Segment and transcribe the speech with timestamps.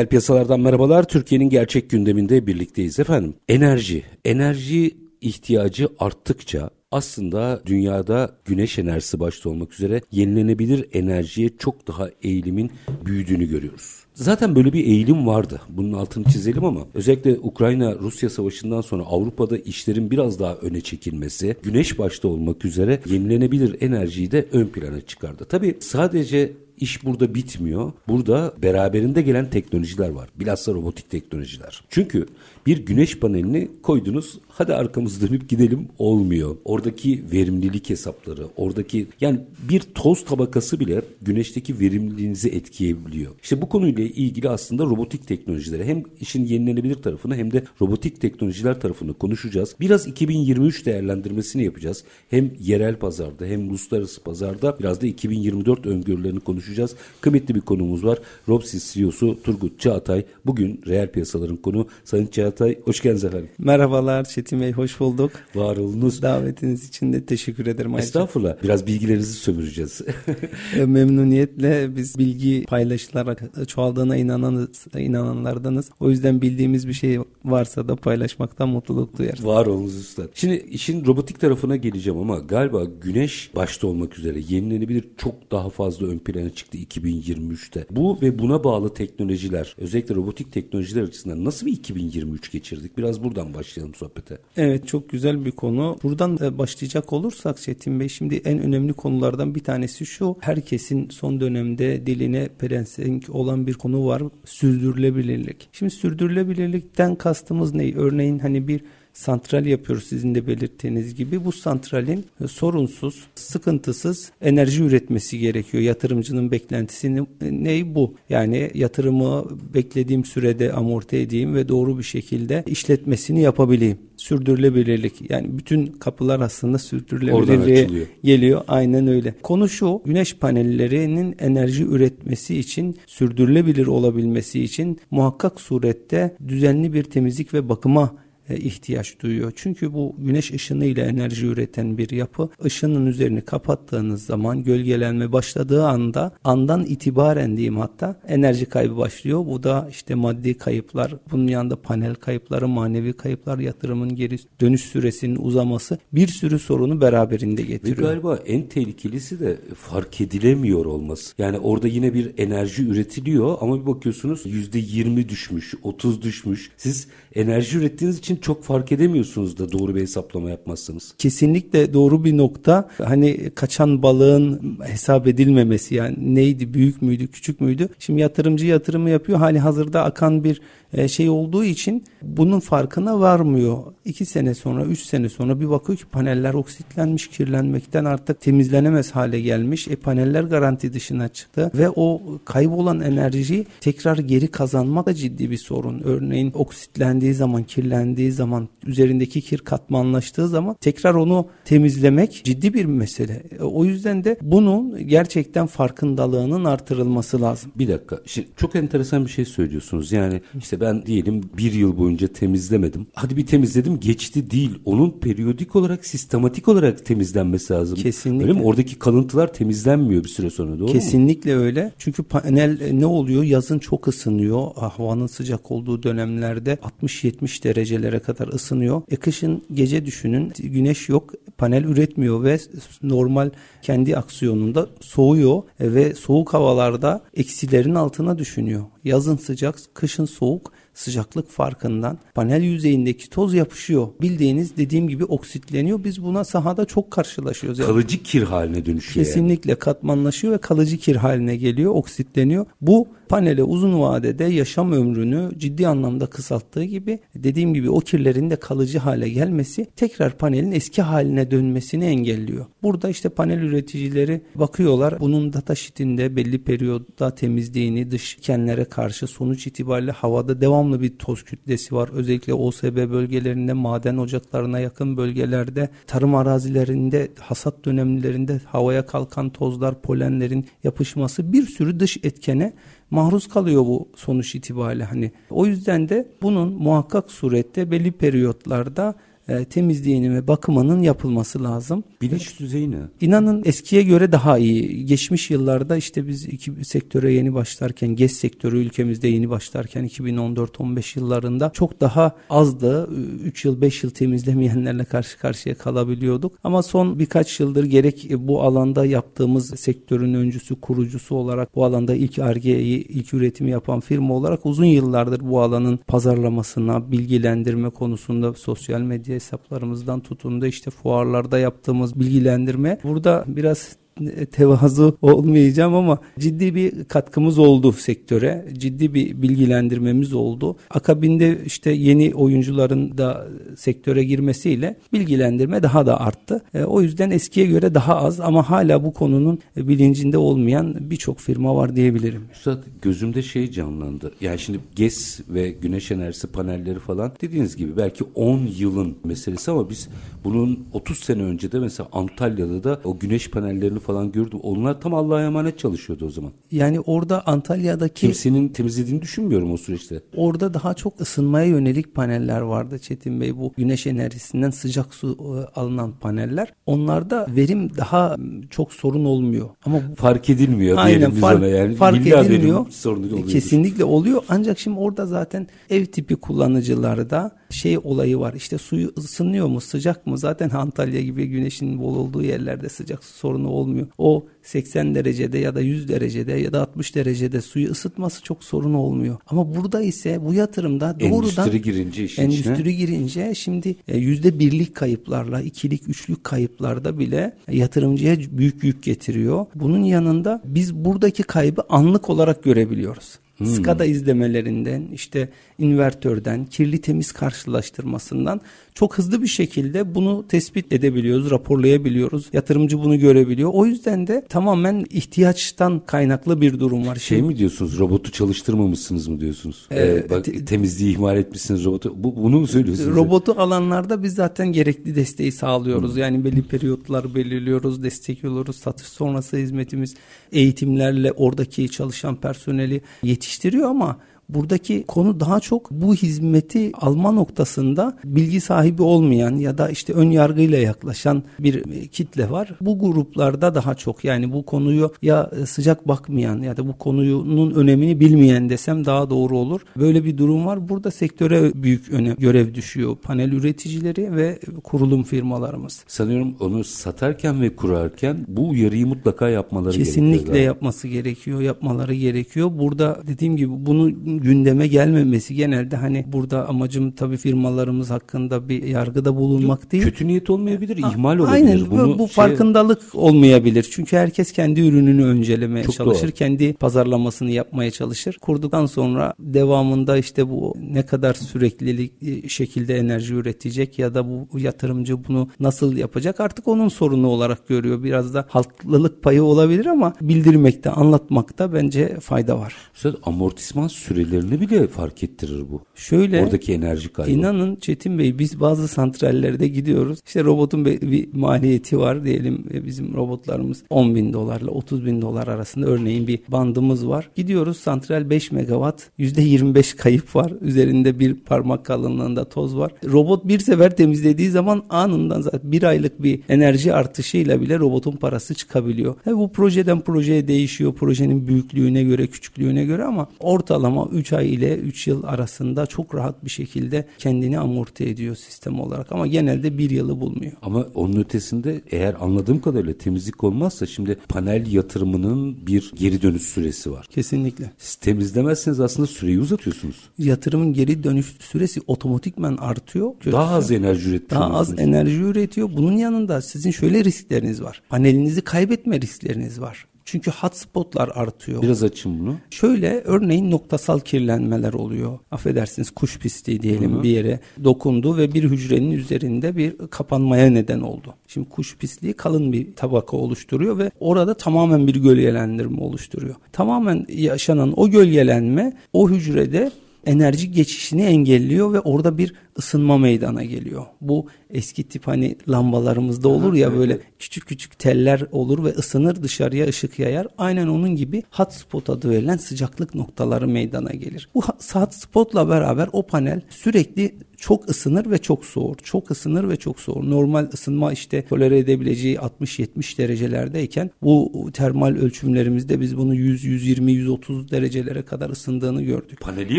[0.00, 1.08] Reel piyasalardan merhabalar.
[1.08, 3.34] Türkiye'nin gerçek gündeminde birlikteyiz efendim.
[3.48, 4.02] Enerji.
[4.24, 12.70] Enerji ihtiyacı arttıkça aslında dünyada güneş enerjisi başta olmak üzere yenilenebilir enerjiye çok daha eğilimin
[13.04, 14.04] büyüdüğünü görüyoruz.
[14.14, 15.60] Zaten böyle bir eğilim vardı.
[15.68, 21.98] Bunun altını çizelim ama özellikle Ukrayna-Rusya savaşından sonra Avrupa'da işlerin biraz daha öne çekilmesi, güneş
[21.98, 25.44] başta olmak üzere yenilenebilir enerjiyi de ön plana çıkardı.
[25.44, 27.92] Tabii sadece iş burada bitmiyor.
[28.08, 30.28] Burada beraberinde gelen teknolojiler var.
[30.36, 31.84] Bilhassa robotik teknolojiler.
[31.90, 32.26] Çünkü
[32.66, 36.56] bir güneş panelini koydunuz hadi arkamızı dönüp gidelim olmuyor.
[36.64, 43.32] Oradaki verimlilik hesapları, oradaki yani bir toz tabakası bile güneşteki verimliliğinizi etkileyebiliyor.
[43.42, 48.80] İşte bu konuyla ilgili aslında robotik teknolojileri hem işin yenilenebilir tarafını hem de robotik teknolojiler
[48.80, 49.74] tarafını konuşacağız.
[49.80, 52.04] Biraz 2023 değerlendirmesini yapacağız.
[52.30, 56.96] Hem yerel pazarda hem uluslararası pazarda biraz da 2024 öngörülerini konuşacağız.
[57.20, 58.18] Kıymetli bir konumuz var.
[58.48, 60.24] Robsis CEO'su Turgut Çağatay.
[60.46, 61.86] Bugün reel piyasaların konu.
[62.04, 62.49] Sayın Çağatay
[62.84, 63.48] hoş geldiniz efendim.
[63.58, 65.32] Merhabalar Çetin Bey hoş bulduk.
[65.54, 66.22] Var olunuz.
[66.22, 67.98] Davetiniz için de teşekkür ederim.
[67.98, 68.62] Estağfurullah.
[68.62, 70.00] Biraz bilgilerinizi sömüreceğiz.
[70.86, 75.90] Memnuniyetle biz bilgi paylaşılarak çoğaldığına inananız, inananlardanız.
[76.00, 79.46] O yüzden bildiğimiz bir şey varsa da paylaşmaktan mutluluk duyarız.
[79.46, 80.28] Var olunuz üstad.
[80.34, 86.06] Şimdi işin robotik tarafına geleceğim ama galiba güneş başta olmak üzere yenilenebilir çok daha fazla
[86.06, 87.86] ön plana çıktı 2023'te.
[87.90, 92.98] Bu ve buna bağlı teknolojiler özellikle robotik teknolojiler açısından nasıl bir 2023 geçirdik?
[92.98, 94.38] Biraz buradan başlayalım sohbete.
[94.56, 95.98] Evet çok güzel bir konu.
[96.02, 100.36] Buradan başlayacak olursak Çetin Bey şimdi en önemli konulardan bir tanesi şu.
[100.40, 104.22] Herkesin son dönemde diline prensenk olan bir konu var.
[104.44, 105.68] Sürdürülebilirlik.
[105.72, 107.94] Şimdi sürdürülebilirlikten kastımız ne?
[107.94, 108.80] Örneğin hani bir
[109.12, 111.44] santral yapıyoruz sizin de belirttiğiniz gibi.
[111.44, 115.82] Bu santralin sorunsuz, sıkıntısız enerji üretmesi gerekiyor.
[115.82, 118.14] Yatırımcının beklentisi ne bu?
[118.28, 119.44] Yani yatırımı
[119.74, 123.98] beklediğim sürede amorti edeyim ve doğru bir şekilde işletmesini yapabileyim.
[124.16, 125.30] Sürdürülebilirlik.
[125.30, 127.88] Yani bütün kapılar aslında sürdürülebilirliğe
[128.24, 128.62] geliyor.
[128.68, 129.34] Aynen öyle.
[129.42, 130.02] Konu şu.
[130.04, 138.14] Güneş panellerinin enerji üretmesi için sürdürülebilir olabilmesi için muhakkak surette düzenli bir temizlik ve bakıma
[138.14, 139.52] e, ihtiyaç duyuyor.
[139.56, 145.86] Çünkü bu güneş ışını ile enerji üreten bir yapı ışının üzerini kapattığınız zaman gölgelenme başladığı
[145.86, 149.46] anda andan itibaren diyeyim hatta enerji kaybı başlıyor.
[149.46, 155.36] Bu da işte maddi kayıplar, bunun yanında panel kayıpları, manevi kayıplar, yatırımın geri dönüş süresinin
[155.36, 157.98] uzaması bir sürü sorunu beraberinde getiriyor.
[157.98, 161.34] Ve galiba en tehlikelisi de fark edilemiyor olması.
[161.38, 166.70] Yani orada yine bir enerji üretiliyor ama bir bakıyorsunuz %20 düşmüş, 30 düşmüş.
[166.76, 171.14] Siz enerji ürettiğiniz için çok fark edemiyorsunuz da doğru bir hesaplama yapmazsanız.
[171.18, 172.88] Kesinlikle doğru bir nokta.
[172.98, 177.88] Hani kaçan balığın hesap edilmemesi yani neydi büyük müydü küçük müydü?
[177.98, 180.60] Şimdi yatırımcı yatırımı yapıyor hali hazırda akan bir
[180.92, 183.78] e, şey olduğu için bunun farkına varmıyor.
[184.04, 189.40] İki sene sonra, üç sene sonra bir bakıyor ki paneller oksitlenmiş, kirlenmekten artık temizlenemez hale
[189.40, 189.88] gelmiş.
[189.88, 195.56] E paneller garanti dışına çıktı ve o kaybolan enerjiyi tekrar geri kazanmak da ciddi bir
[195.56, 196.00] sorun.
[196.04, 203.42] Örneğin oksitlendiği zaman, kirlendiği zaman, üzerindeki kir katmanlaştığı zaman tekrar onu temizlemek ciddi bir mesele.
[203.58, 207.72] E, o yüzden de bunun gerçekten farkındalığının artırılması lazım.
[207.76, 208.20] Bir dakika.
[208.26, 210.12] Şimdi çok enteresan bir şey söylüyorsunuz.
[210.12, 213.06] Yani işte ben diyelim bir yıl boyunca temizlemedim.
[213.14, 214.78] Hadi bir temizledim geçti değil.
[214.84, 217.96] Onun periyodik olarak sistematik olarak temizlenmesi lazım.
[217.96, 218.48] Kesinlikle.
[218.48, 218.66] Öyle mi?
[218.66, 221.62] Oradaki kalıntılar temizlenmiyor bir süre sonra doğru Kesinlikle mu?
[221.62, 221.92] öyle.
[221.98, 223.42] Çünkü panel e, ne oluyor?
[223.42, 224.74] Yazın çok ısınıyor.
[224.76, 227.62] Havanın sıcak olduğu dönemlerde 60-70
[228.10, 229.02] derecelere kadar ısınıyor.
[229.08, 231.32] E kışın gece düşünün güneş yok.
[231.58, 232.58] Panel üretmiyor ve
[233.02, 233.50] normal
[233.82, 238.84] kendi aksiyonunda soğuyor ve soğuk havalarda eksilerin altına düşünüyor.
[239.04, 244.08] Yazın sıcak, kışın soğuk sıcaklık farkından panel yüzeyindeki toz yapışıyor.
[244.20, 246.04] Bildiğiniz dediğim gibi oksitleniyor.
[246.04, 247.78] Biz buna sahada çok karşılaşıyoruz.
[247.78, 249.26] Yani kalıcı kir haline dönüşüyor.
[249.26, 249.78] Kesinlikle yani.
[249.78, 252.66] katmanlaşıyor ve kalıcı kir haline geliyor, oksitleniyor.
[252.80, 258.56] Bu panele uzun vadede yaşam ömrünü ciddi anlamda kısalttığı gibi dediğim gibi o kirlerin de
[258.56, 262.66] kalıcı hale gelmesi tekrar panelin eski haline dönmesini engelliyor.
[262.82, 269.66] Burada işte panel üreticileri bakıyorlar bunun data sheet'inde belli periyotta temizliğini dış kenlere karşı sonuç
[269.66, 270.60] itibariyle havada
[270.90, 272.08] devamlı bir toz kütlesi var.
[272.12, 280.66] Özellikle OSB bölgelerinde maden ocaklarına yakın bölgelerde tarım arazilerinde hasat dönemlerinde havaya kalkan tozlar polenlerin
[280.84, 282.72] yapışması bir sürü dış etkene
[283.10, 285.32] maruz kalıyor bu sonuç itibariyle hani.
[285.50, 289.14] O yüzden de bunun muhakkak surette belli periyotlarda
[289.50, 292.04] e, temizliğinin ve bakımının yapılması lazım.
[292.22, 292.96] Bilinç düzeyi ne?
[293.20, 295.06] İnanın eskiye göre daha iyi.
[295.06, 301.70] Geçmiş yıllarda işte biz iki sektöre yeni başlarken, GES sektörü ülkemizde yeni başlarken 2014-15 yıllarında
[301.74, 303.08] çok daha azdı.
[303.44, 306.52] 3 yıl 5 yıl temizlemeyenlerle karşı karşıya kalabiliyorduk.
[306.64, 312.38] Ama son birkaç yıldır gerek bu alanda yaptığımız sektörün öncüsü, kurucusu olarak bu alanda ilk
[312.38, 319.39] argeyi, ilk üretimi yapan firma olarak uzun yıllardır bu alanın pazarlamasına, bilgilendirme konusunda sosyal medya
[319.40, 322.98] hesaplarımızdan tutun da işte fuarlarda yaptığımız bilgilendirme.
[323.04, 323.96] Burada biraz
[324.46, 328.64] tevazu olmayacağım ama ciddi bir katkımız oldu sektöre.
[328.78, 330.76] Ciddi bir bilgilendirmemiz oldu.
[330.90, 333.46] Akabinde işte yeni oyuncuların da
[333.76, 336.62] sektöre girmesiyle bilgilendirme daha da arttı.
[336.74, 341.76] E, o yüzden eskiye göre daha az ama hala bu konunun bilincinde olmayan birçok firma
[341.76, 342.42] var diyebilirim.
[342.52, 344.32] Üstad gözümde şey canlandı.
[344.40, 349.90] Yani şimdi GES ve güneş enerjisi panelleri falan dediğiniz gibi belki 10 yılın meselesi ama
[349.90, 350.08] biz
[350.44, 354.58] bunun 30 sene önce de mesela Antalya'da da o güneş panellerini falan gördüm.
[354.62, 356.52] Onlar tam Allah'a emanet çalışıyordu o zaman.
[356.70, 358.20] Yani orada Antalya'daki...
[358.26, 360.20] Kimsenin temizlediğini düşünmüyorum o süreçte.
[360.36, 363.56] Orada daha çok ısınmaya yönelik paneller vardı Çetin Bey.
[363.56, 366.72] Bu güneş enerjisinden sıcak su e, alınan paneller.
[366.86, 368.36] Onlarda verim daha
[368.70, 369.68] çok sorun olmuyor.
[369.86, 371.94] Ama fark edilmiyor Aynen, diyelim biz fark, ona yani.
[371.94, 372.86] Fark edilmiyor.
[372.90, 373.48] Sorunu oluyor.
[373.48, 374.42] Kesinlikle oluyor.
[374.48, 378.54] Ancak şimdi orada zaten ev tipi kullanıcılarda şey olayı var.
[378.54, 380.29] İşte suyu ısınıyor mu, sıcak mı?
[380.36, 384.06] Zaten Antalya gibi güneşin bol olduğu yerlerde sıcak su sorunu olmuyor.
[384.18, 388.94] O 80 derecede ya da 100 derecede ya da 60 derecede suyu ısıtması çok sorun
[388.94, 389.36] olmuyor.
[389.46, 392.92] Ama burada ise bu yatırımda doğrudan endüstri girince işin endüstri içine.
[392.92, 399.66] girince şimdi e, yüzde birlik kayıplarla ikilik üçlük kayıplarda bile yatırımcıya büyük yük getiriyor.
[399.74, 403.38] Bunun yanında biz buradaki kaybı anlık olarak görebiliyoruz.
[403.60, 403.66] Hmm.
[403.66, 405.48] SCADA izlemelerinden işte
[405.80, 408.60] invertörden kirli temiz karşılaştırmasından
[408.94, 412.46] çok hızlı bir şekilde bunu tespit edebiliyoruz, raporlayabiliyoruz.
[412.52, 413.70] Yatırımcı bunu görebiliyor.
[413.72, 417.16] O yüzden de tamamen ihtiyaçtan kaynaklı bir durum var.
[417.16, 417.98] Şey mi diyorsunuz?
[417.98, 419.86] Robotu çalıştırmamışsınız mı diyorsunuz?
[419.90, 422.24] Ee, ee, bak te, temizliği ihmal etmişsiniz robotu.
[422.24, 423.16] Bu, bunu mu söylüyorsunuz?
[423.16, 426.12] Robotu alanlarda biz zaten gerekli desteği sağlıyoruz.
[426.12, 426.20] Hmm.
[426.20, 428.76] Yani belli periyotlar belirliyoruz, destekliyoruz.
[428.76, 430.14] Satış sonrası hizmetimiz
[430.52, 434.18] eğitimlerle oradaki çalışan personeli yetiştiriyor ama
[434.54, 440.30] Buradaki konu daha çok bu hizmeti alma noktasında bilgi sahibi olmayan ya da işte ön
[440.30, 442.70] yargıyla yaklaşan bir kitle var.
[442.80, 448.20] Bu gruplarda daha çok yani bu konuyu ya sıcak bakmayan ya da bu konunun önemini
[448.20, 449.80] bilmeyen desem daha doğru olur.
[449.96, 450.88] Böyle bir durum var.
[450.88, 453.16] Burada sektöre büyük önem, görev düşüyor.
[453.22, 456.04] Panel üreticileri ve kurulum firmalarımız.
[456.06, 460.44] Sanıyorum onu satarken ve kurarken bu uyarıyı mutlaka yapmaları Kesinlikle gerekiyor.
[460.44, 462.70] Kesinlikle yapması gerekiyor, yapmaları gerekiyor.
[462.78, 464.10] Burada dediğim gibi bunu
[464.40, 470.04] gündeme gelmemesi genelde hani burada amacım tabii firmalarımız hakkında bir yargıda bulunmak değil.
[470.04, 471.52] Kötü niyet olmayabilir, ihmal olabilir.
[471.52, 472.34] Aynen Bunu bu şey...
[472.34, 473.88] farkındalık olmayabilir.
[473.90, 476.22] Çünkü herkes kendi ürününü öncelemeye Çok çalışır.
[476.22, 476.32] Doğru.
[476.32, 478.38] Kendi pazarlamasını yapmaya çalışır.
[478.40, 484.58] Kurduktan sonra devamında işte bu ne kadar süreklilik e, şekilde enerji üretecek ya da bu
[484.58, 488.02] yatırımcı bunu nasıl yapacak artık onun sorunu olarak görüyor.
[488.02, 492.74] Biraz da halklılık payı olabilir ama bildirmekte, anlatmakta bence fayda var.
[492.94, 495.82] Üstad amortisman süreleri süreçlerini bile fark ettirir bu.
[495.94, 497.30] Şöyle oradaki enerji kaybı.
[497.30, 500.18] İnanın Çetin Bey biz bazı santrallerde gidiyoruz.
[500.26, 505.46] İşte robotun bir maliyeti var diyelim e, bizim robotlarımız 10 bin dolarla 30 bin dolar
[505.46, 507.30] arasında örneğin bir bandımız var.
[507.34, 510.52] Gidiyoruz santral 5 megawatt %25 kayıp var.
[510.60, 512.92] Üzerinde bir parmak kalınlığında toz var.
[513.04, 518.54] Robot bir sefer temizlediği zaman anından zaten bir aylık bir enerji artışıyla bile robotun parası
[518.54, 519.14] çıkabiliyor.
[519.24, 520.94] Tabii bu projeden projeye değişiyor.
[520.94, 526.44] Projenin büyüklüğüne göre, küçüklüğüne göre ama ortalama 3 ay ile 3 yıl arasında çok rahat
[526.44, 530.52] bir şekilde kendini amorti ediyor sistem olarak ama genelde bir yılı bulmuyor.
[530.62, 536.92] Ama onun ötesinde eğer anladığım kadarıyla temizlik olmazsa şimdi panel yatırımının bir geri dönüş süresi
[536.92, 537.06] var.
[537.10, 537.70] Kesinlikle.
[537.78, 539.96] Siz temizlemezseniz aslında süreyi uzatıyorsunuz.
[540.18, 543.12] Yatırımın geri dönüş süresi otomatikman artıyor.
[543.32, 545.70] Daha az enerji üretmiş Daha az enerji üretiyor.
[545.76, 547.82] Bunun yanında sizin şöyle riskleriniz var.
[547.88, 549.86] Panelinizi kaybetme riskleriniz var.
[550.04, 551.62] Çünkü hotspotlar artıyor.
[551.62, 552.36] Biraz açın bunu.
[552.50, 555.18] Şöyle örneğin noktasal kirlenmeler oluyor.
[555.30, 561.14] Affedersiniz kuş pisliği diyelim bir yere dokundu ve bir hücrenin üzerinde bir kapanmaya neden oldu.
[561.26, 566.34] Şimdi kuş pisliği kalın bir tabaka oluşturuyor ve orada tamamen bir gölgelendirme oluşturuyor.
[566.52, 569.70] Tamamen yaşanan o gölgelenme o hücrede
[570.06, 573.86] enerji geçişini engelliyor ve orada bir ısınma meydana geliyor.
[574.00, 579.66] Bu eski tip hani lambalarımızda olur ya böyle küçük küçük teller olur ve ısınır dışarıya
[579.66, 580.26] ışık yayar.
[580.38, 584.28] Aynen onun gibi hotspot adı verilen sıcaklık noktaları meydana gelir.
[584.34, 584.42] Bu
[584.72, 588.76] hotspotla beraber o panel sürekli çok ısınır ve çok soğur.
[588.76, 590.10] Çok ısınır ve çok soğur.
[590.10, 597.50] Normal ısınma işte tolere edebileceği 60-70 derecelerdeyken bu termal ölçümlerimizde biz bunu 100, 120, 130
[597.50, 599.20] derecelere kadar ısındığını gördük.
[599.20, 599.58] Paneli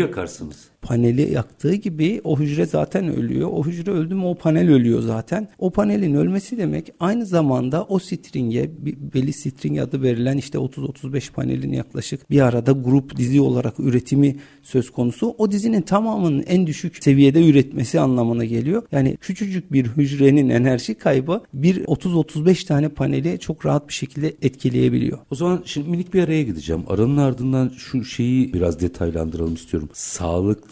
[0.00, 0.71] yakarsınız.
[0.82, 3.50] Paneli yaktığı gibi o hücre zaten ölüyor.
[3.52, 5.48] O hücre öldü mü o panel ölüyor zaten.
[5.58, 8.70] O panelin ölmesi demek aynı zamanda o stringe
[9.14, 14.90] belli string adı verilen işte 30-35 panelin yaklaşık bir arada grup dizi olarak üretimi söz
[14.90, 15.34] konusu.
[15.38, 18.82] O dizinin tamamının en düşük seviyede üretmesi anlamına geliyor.
[18.92, 25.18] Yani küçücük bir hücrenin enerji kaybı bir 30-35 tane paneli çok rahat bir şekilde etkileyebiliyor.
[25.30, 26.82] O zaman şimdi minik bir araya gideceğim.
[26.88, 29.88] Aranın ardından şu şeyi biraz detaylandıralım istiyorum.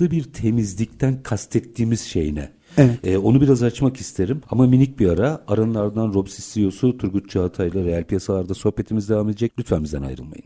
[0.01, 2.51] Sağlıklı bir temizlikten kastettiğimiz şey ne?
[2.79, 2.99] Evet.
[3.05, 5.41] Ee, onu biraz açmak isterim ama minik bir ara.
[5.49, 9.53] Aranın ardından Robsis CEO'su Turgut Çağatay ile reel piyasalarda sohbetimiz devam edecek.
[9.59, 10.45] Lütfen bizden ayrılmayın.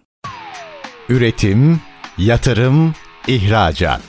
[1.08, 1.80] Üretim,
[2.18, 2.94] yatırım,
[3.28, 4.02] ihracat.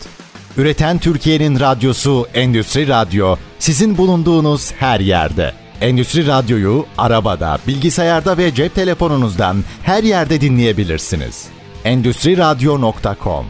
[0.58, 5.54] Üreten Türkiye'nin radyosu Endüstri Radyo sizin bulunduğunuz her yerde.
[5.82, 11.48] Endüstri Radyo'yu arabada, bilgisayarda ve cep telefonunuzdan her yerde dinleyebilirsiniz.
[11.84, 13.46] Endüstri Radyo.com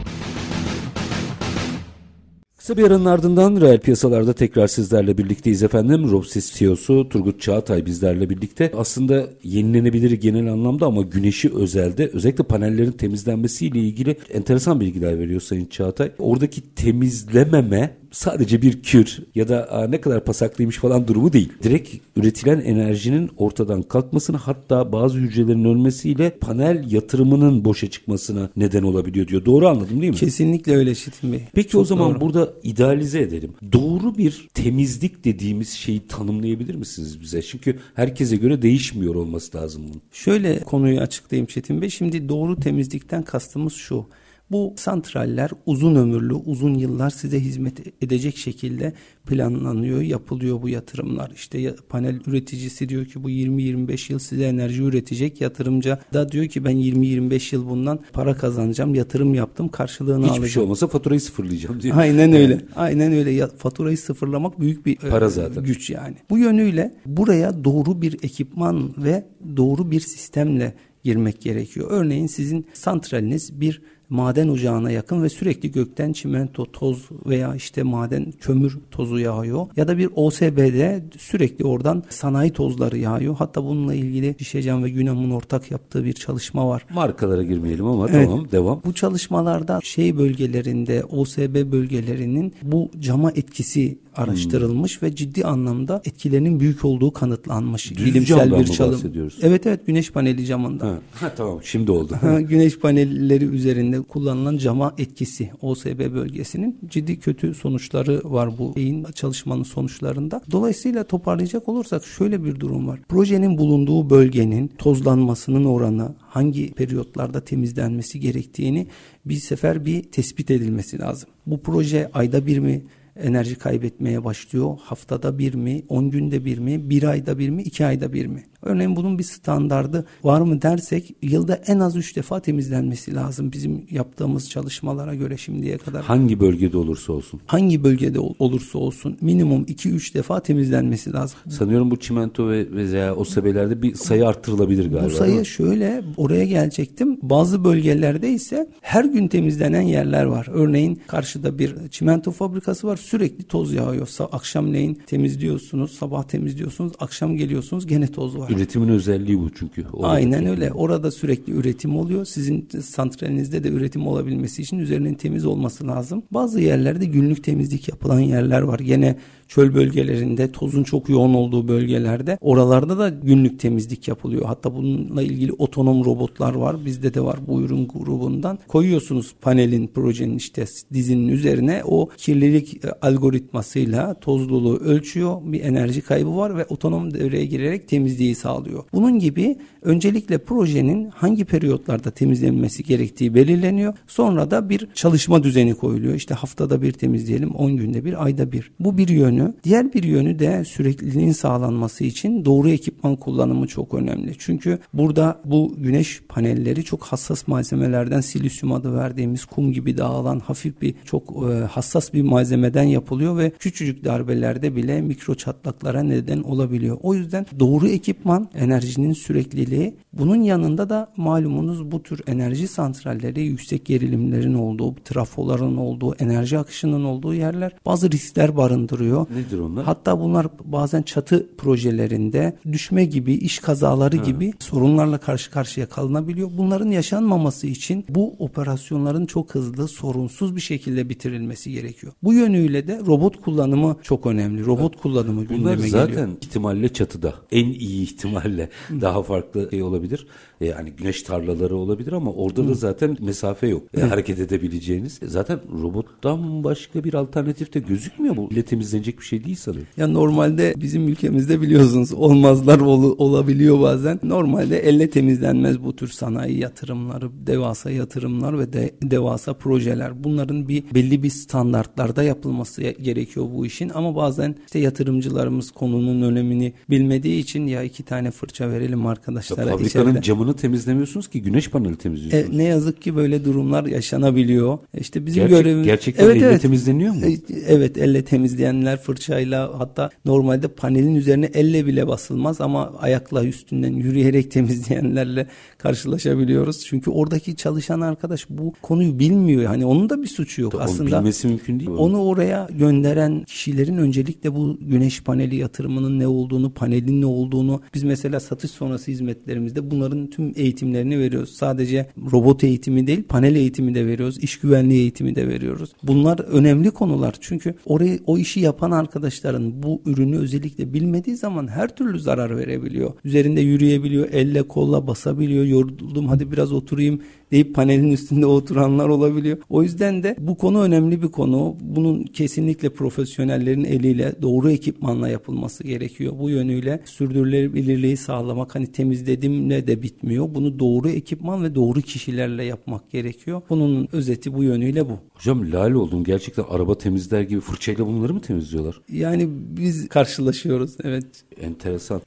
[2.66, 6.10] Kısa bir aranın ardından reel piyasalarda tekrar sizlerle birlikteyiz efendim.
[6.10, 8.72] Robsis CEO'su Turgut Çağatay bizlerle birlikte.
[8.76, 15.66] Aslında yenilenebilir genel anlamda ama güneşi özelde özellikle panellerin temizlenmesiyle ilgili enteresan bilgiler veriyor Sayın
[15.66, 16.12] Çağatay.
[16.18, 21.52] Oradaki temizlememe sadece bir kür ya da Aa, ne kadar pasaklıymış falan durumu değil.
[21.62, 29.28] Direkt üretilen enerjinin ortadan kalkmasına hatta bazı hücrelerin ölmesiyle panel yatırımının boşa çıkmasına neden olabiliyor
[29.28, 29.44] diyor.
[29.44, 30.18] Doğru anladım değil mi?
[30.18, 31.40] Kesinlikle öyle Çetin Bey.
[31.54, 32.20] Peki Çok o zaman doğru.
[32.20, 33.52] burada idealize edelim.
[33.72, 37.42] Doğru bir temizlik dediğimiz şeyi tanımlayabilir misiniz bize?
[37.42, 40.02] Çünkü herkese göre değişmiyor olması lazım bunun.
[40.12, 41.90] Şöyle konuyu açıklayayım Çetin Bey.
[41.90, 44.06] Şimdi doğru temizlikten kastımız şu.
[44.50, 48.92] Bu santraller uzun ömürlü, uzun yıllar size hizmet edecek şekilde
[49.26, 51.30] planlanıyor, yapılıyor bu yatırımlar.
[51.34, 55.40] İşte panel üreticisi diyor ki bu 20-25 yıl size enerji üretecek.
[55.40, 60.48] Yatırımcı da diyor ki ben 20-25 yıl bundan para kazanacağım, yatırım yaptım, karşılığını Hiçbir alacağım.
[60.48, 61.92] şey olmasa faturayı sıfırlayacağım diye.
[61.92, 62.60] Aynen öyle.
[62.76, 63.30] Aynen öyle.
[63.30, 65.64] Ya, faturayı sıfırlamak büyük bir Para e, zaten.
[65.64, 66.16] güç yani.
[66.30, 69.26] Bu yönüyle buraya doğru bir ekipman ve
[69.56, 70.74] doğru bir sistemle
[71.04, 71.86] girmek gerekiyor.
[71.90, 78.32] Örneğin sizin santraliniz bir maden ocağına yakın ve sürekli gökten çimento, toz veya işte maden
[78.40, 79.66] kömür tozu yağıyor.
[79.76, 83.36] Ya da bir OSB'de sürekli oradan sanayi tozları yağıyor.
[83.38, 86.86] Hatta bununla ilgili Şişecam ve Günam'ın ortak yaptığı bir çalışma var.
[86.94, 88.28] Markalara girmeyelim ama Evet.
[88.28, 88.80] tamam devam.
[88.84, 96.84] Bu çalışmalarda şey bölgelerinde OSB bölgelerinin bu cama etkisi araştırılmış ve ciddi anlamda etkilerinin büyük
[96.84, 97.96] olduğu kanıtlanmış.
[97.96, 99.38] Düz camdan mı bahsediyoruz?
[99.42, 100.86] Evet evet güneş paneli camında.
[100.86, 102.18] Ha, ha, tamam şimdi oldu.
[102.40, 109.62] Güneş panelleri üzerinde kullanılan cama etkisi OSB bölgesinin ciddi kötü sonuçları var bu şeyin çalışmanın
[109.62, 110.40] sonuçlarında.
[110.50, 113.00] Dolayısıyla toparlayacak olursak şöyle bir durum var.
[113.08, 118.86] Projenin bulunduğu bölgenin tozlanmasının oranı hangi periyotlarda temizlenmesi gerektiğini
[119.24, 121.28] bir sefer bir tespit edilmesi lazım.
[121.46, 122.82] Bu proje ayda bir mi
[123.22, 124.76] enerji kaybetmeye başlıyor.
[124.82, 128.44] Haftada bir mi, 10 günde bir mi, bir ayda bir mi, iki ayda bir mi?
[128.62, 133.86] Örneğin bunun bir standardı var mı dersek yılda en az 3 defa temizlenmesi lazım bizim
[133.90, 136.04] yaptığımız çalışmalara göre şimdiye kadar.
[136.04, 137.40] Hangi bölgede olursa olsun.
[137.46, 141.38] Hangi bölgede ol- olursa olsun minimum 2-3 defa temizlenmesi lazım.
[141.48, 145.04] Sanıyorum bu çimento ve veya o sebelerde bir sayı arttırılabilir galiba.
[145.06, 147.18] Bu sayı şöyle oraya gelecektim.
[147.22, 150.46] Bazı bölgelerde ise her gün temizlenen yerler var.
[150.52, 152.96] Örneğin karşıda bir çimento fabrikası var.
[153.06, 154.08] Sürekli toz yağıyor.
[154.32, 158.50] Akşamleyin temizliyorsunuz, sabah temizliyorsunuz, akşam geliyorsunuz gene toz var.
[158.50, 159.84] Üretimin özelliği bu çünkü.
[160.02, 160.72] Aynen öyle.
[160.72, 162.24] Orada sürekli üretim oluyor.
[162.24, 166.22] Sizin santralinizde de üretim olabilmesi için üzerinin temiz olması lazım.
[166.30, 168.78] Bazı yerlerde günlük temizlik yapılan yerler var.
[168.78, 169.16] Gene
[169.48, 174.44] çöl bölgelerinde tozun çok yoğun olduğu bölgelerde oralarda da günlük temizlik yapılıyor.
[174.44, 176.84] Hatta bununla ilgili otonom robotlar var.
[176.84, 178.58] Bizde de var bu ürün grubundan.
[178.68, 185.40] Koyuyorsunuz panelin projenin işte dizinin üzerine o kirlilik e, algoritmasıyla tozluluğu ölçüyor.
[185.44, 188.84] Bir enerji kaybı var ve otonom devreye girerek temizliği sağlıyor.
[188.92, 193.94] Bunun gibi öncelikle projenin hangi periyotlarda temizlenmesi gerektiği belirleniyor.
[194.06, 196.14] Sonra da bir çalışma düzeni koyuluyor.
[196.14, 198.72] İşte haftada bir temizleyelim, 10 günde bir, ayda bir.
[198.80, 199.54] Bu bir yön yönü.
[199.64, 204.32] Diğer bir yönü de sürekliliğin sağlanması için doğru ekipman kullanımı çok önemli.
[204.38, 210.82] Çünkü burada bu güneş panelleri çok hassas malzemelerden silisyum adı verdiğimiz kum gibi dağılan hafif
[210.82, 216.98] bir çok e, hassas bir malzemeden yapılıyor ve küçücük darbelerde bile mikro çatlaklara neden olabiliyor.
[217.02, 223.84] O yüzden doğru ekipman enerjinin sürekliliği bunun yanında da malumunuz bu tür enerji santralleri yüksek
[223.84, 229.25] gerilimlerin olduğu, trafoların olduğu, enerji akışının olduğu yerler bazı riskler barındırıyor.
[229.30, 229.84] Nedir onlar?
[229.84, 234.24] Hatta bunlar bazen çatı projelerinde düşme gibi, iş kazaları ha.
[234.24, 236.50] gibi sorunlarla karşı karşıya kalınabiliyor.
[236.58, 242.12] Bunların yaşanmaması için bu operasyonların çok hızlı, sorunsuz bir şekilde bitirilmesi gerekiyor.
[242.22, 244.66] Bu yönüyle de robot kullanımı çok önemli.
[244.66, 245.02] Robot evet.
[245.02, 246.28] kullanımı gündeme Bunlar zaten geliyor.
[246.42, 247.34] ihtimalle çatıda.
[247.52, 250.26] En iyi ihtimalle daha farklı şey olabilir.
[250.60, 252.68] Yani güneş tarlaları olabilir ama orada Hı.
[252.68, 253.82] da zaten mesafe yok.
[253.94, 254.10] Evet.
[254.10, 255.20] Hareket edebileceğiniz.
[255.26, 258.48] Zaten robottan başka bir alternatif de gözükmüyor bu.
[258.50, 259.86] İle temizlenecek bir şey değil sanırım.
[259.96, 264.20] Ya normalde bizim ülkemizde biliyorsunuz olmazlar ol, olabiliyor bazen.
[264.22, 270.24] Normalde elle temizlenmez bu tür sanayi yatırımları, devasa yatırımlar ve de, devasa projeler.
[270.24, 276.72] Bunların bir belli bir standartlarda yapılması gerekiyor bu işin ama bazen işte yatırımcılarımız konunun önemini
[276.90, 279.60] bilmediği için ya iki tane fırça verelim arkadaşlara.
[279.60, 280.22] Ya fabrikanın içeride.
[280.46, 282.54] Camını temizlemiyorsunuz ki güneş paneli temizliyorsunuz.
[282.54, 284.78] E, ne yazık ki böyle durumlar yaşanabiliyor.
[284.98, 286.62] İşte bizim Gerçek, görevimiz gerçekten evet, elle evet.
[286.62, 287.20] temizleniyor mu?
[287.26, 287.38] E,
[287.68, 294.50] evet elle temizleyenler fırçayla hatta normalde panelin üzerine elle bile basılmaz ama ayakla üstünden yürüyerek
[294.56, 295.46] temizleyenlerle
[295.78, 296.84] karşılaşabiliyoruz.
[296.86, 299.64] Çünkü oradaki çalışan arkadaş bu konuyu bilmiyor.
[299.64, 301.18] Hani onun da bir suçu yok Tabii aslında.
[301.18, 301.90] Bilmesi mümkün değil.
[301.90, 308.02] Onu oraya gönderen kişilerin öncelikle bu güneş paneli yatırımının ne olduğunu, panelin ne olduğunu biz
[308.02, 311.50] mesela satış sonrası hizmetlerimizde bunların tüm eğitimlerini veriyoruz.
[311.50, 314.38] Sadece robot eğitimi değil, panel eğitimi de veriyoruz.
[314.38, 315.92] iş güvenliği eğitimi de veriyoruz.
[316.02, 317.34] Bunlar önemli konular.
[317.40, 323.12] Çünkü orayı o işi yapan arkadaşların bu ürünü özellikle bilmediği zaman her türlü zarar verebiliyor.
[323.24, 325.64] Üzerinde yürüyebiliyor, elle kolla basabiliyor.
[325.64, 329.58] Yoruldum hadi biraz oturayım deyip panelin üstünde oturanlar olabiliyor.
[329.68, 331.76] O yüzden de bu konu önemli bir konu.
[331.80, 336.32] Bunun kesinlikle profesyonellerin eliyle doğru ekipmanla yapılması gerekiyor.
[336.38, 340.25] Bu yönüyle sürdürülebilirliği sağlamak hani temizledimle de bitmiyor.
[340.54, 343.62] Bunu doğru ekipman ve doğru kişilerle yapmak gerekiyor.
[343.68, 345.18] Bunun özeti bu yönüyle bu.
[345.36, 346.24] Hocam lal oldum.
[346.24, 349.00] Gerçekten araba temizler gibi fırçayla bunları mı temizliyorlar?
[349.12, 351.26] Yani biz karşılaşıyoruz evet.
[351.60, 352.22] Enteresan.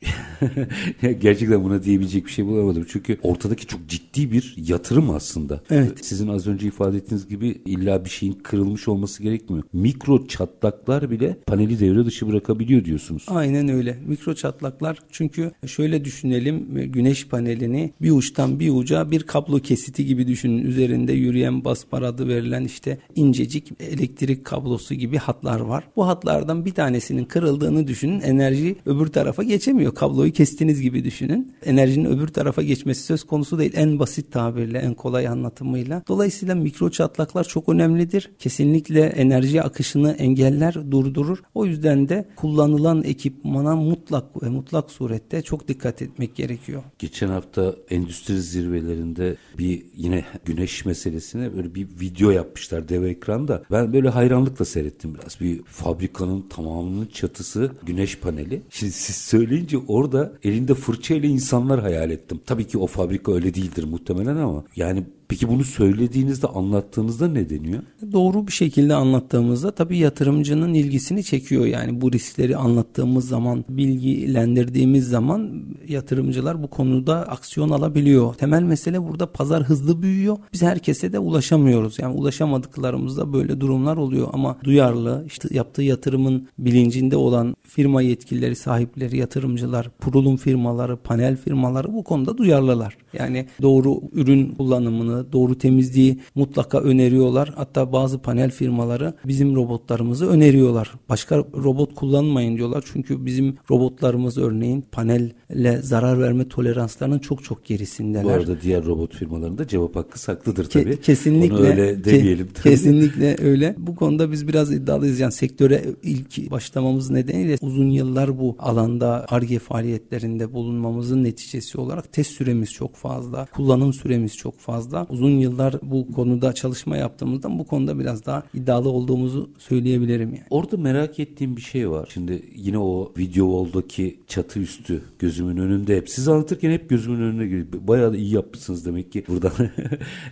[1.22, 2.86] Gerçekten buna diyebilecek bir şey bulamadım.
[2.89, 5.62] Çünkü ortadaki çok ciddi bir yatırım aslında.
[5.69, 6.06] Evet.
[6.06, 9.63] Sizin az önce ifade ettiğiniz gibi illa bir şeyin kırılmış olması gerekmiyor.
[9.74, 13.26] Mikro çatlaklar bile paneli devre dışı bırakabiliyor diyorsunuz.
[13.28, 13.98] Aynen öyle.
[14.08, 20.28] Mikro çatlaklar çünkü şöyle düşünelim güneş panelini bir uçtan bir uca bir kablo kesiti gibi
[20.28, 20.65] düşünün.
[20.65, 25.83] Üzerinde yürüyen basmar adı verilen işte incecik elektrik kablosu gibi hatlar var.
[25.95, 28.19] Bu hatlardan bir tanesinin kırıldığını düşünün.
[28.19, 29.95] Enerji öbür tarafa geçemiyor.
[29.95, 31.53] Kabloyu kestiğiniz gibi düşünün.
[31.65, 33.71] Enerjinin öbür tarafa geçmesi söz konusu değil.
[33.75, 36.03] En basit tabirle, en kolay anlatımıyla.
[36.07, 38.31] Dolayısıyla mikro çatlaklar çok önemlidir.
[38.39, 41.43] Kesinlikle enerji akışını engeller, durdurur.
[41.55, 46.83] O yüzden de kullanılan ekipmana mutlak ve mutlak surette çok dikkat etmek gerekiyor.
[46.99, 53.63] Geçen hafta endüstri zirvelerinde bir yine güneş meselesine böyle bir video yapmışlar dev ekranda.
[53.71, 55.41] Ben böyle hayranlıkla seyrettim biraz.
[55.41, 58.62] Bir fabrikanın tamamının çatısı güneş paneli.
[58.69, 62.41] Şimdi siz söyleyince orada elinde fırçayla insanlar hayal ettim.
[62.45, 67.83] Tabii ki o fabrika öyle değildir muhtemelen ama yani Peki bunu söylediğinizde anlattığınızda ne deniyor?
[68.11, 71.65] Doğru bir şekilde anlattığımızda tabii yatırımcının ilgisini çekiyor.
[71.65, 78.33] Yani bu riskleri anlattığımız zaman, bilgilendirdiğimiz zaman yatırımcılar bu konuda aksiyon alabiliyor.
[78.33, 80.37] Temel mesele burada pazar hızlı büyüyor.
[80.53, 81.99] Biz herkese de ulaşamıyoruz.
[81.99, 89.17] Yani ulaşamadıklarımızda böyle durumlar oluyor ama duyarlı, işte yaptığı yatırımın bilincinde olan firma yetkilileri, sahipleri,
[89.17, 92.97] yatırımcılar, kurulum firmaları, panel firmaları bu konuda duyarlılar.
[93.13, 97.51] Yani doğru ürün kullanımını, doğru temizliği mutlaka öneriyorlar.
[97.55, 100.91] Hatta bazı panel firmaları bizim robotlarımızı öneriyorlar.
[101.10, 102.84] Başka robot kullanmayın diyorlar.
[102.93, 108.23] Çünkü bizim robotlarımız örneğin panelle zarar verme toleranslarının çok çok gerisindeler.
[108.23, 110.89] Bu arada diğer robot firmalarında cevap hakkı saklıdır tabii.
[110.89, 111.55] Ke- kesinlikle.
[111.55, 112.47] Onu öyle demeyelim.
[112.47, 113.75] Ke- kesinlikle öyle.
[113.77, 115.19] Bu konuda biz biraz iddialıyız.
[115.19, 122.32] Yani sektöre ilk başlamamız nedeniyle uzun yıllar bu alanda ARGE faaliyetlerinde bulunmamızın neticesi olarak test
[122.32, 123.45] süremiz çok fazla.
[123.45, 125.08] Kullanım süremiz çok fazla.
[125.10, 130.45] Uzun yıllar bu konuda çalışma yaptığımızdan bu konuda biraz daha iddialı olduğumuzu söyleyebilirim yani.
[130.50, 132.10] Orada merak ettiğim bir şey var.
[132.13, 136.10] Şimdi yine o video oldaki çatı üstü gözümün önünde hep.
[136.10, 137.67] Siz anlatırken hep gözümün önüne geliyor.
[137.88, 139.24] Bayağı da iyi yapmışsınız demek ki.
[139.28, 139.52] Buradan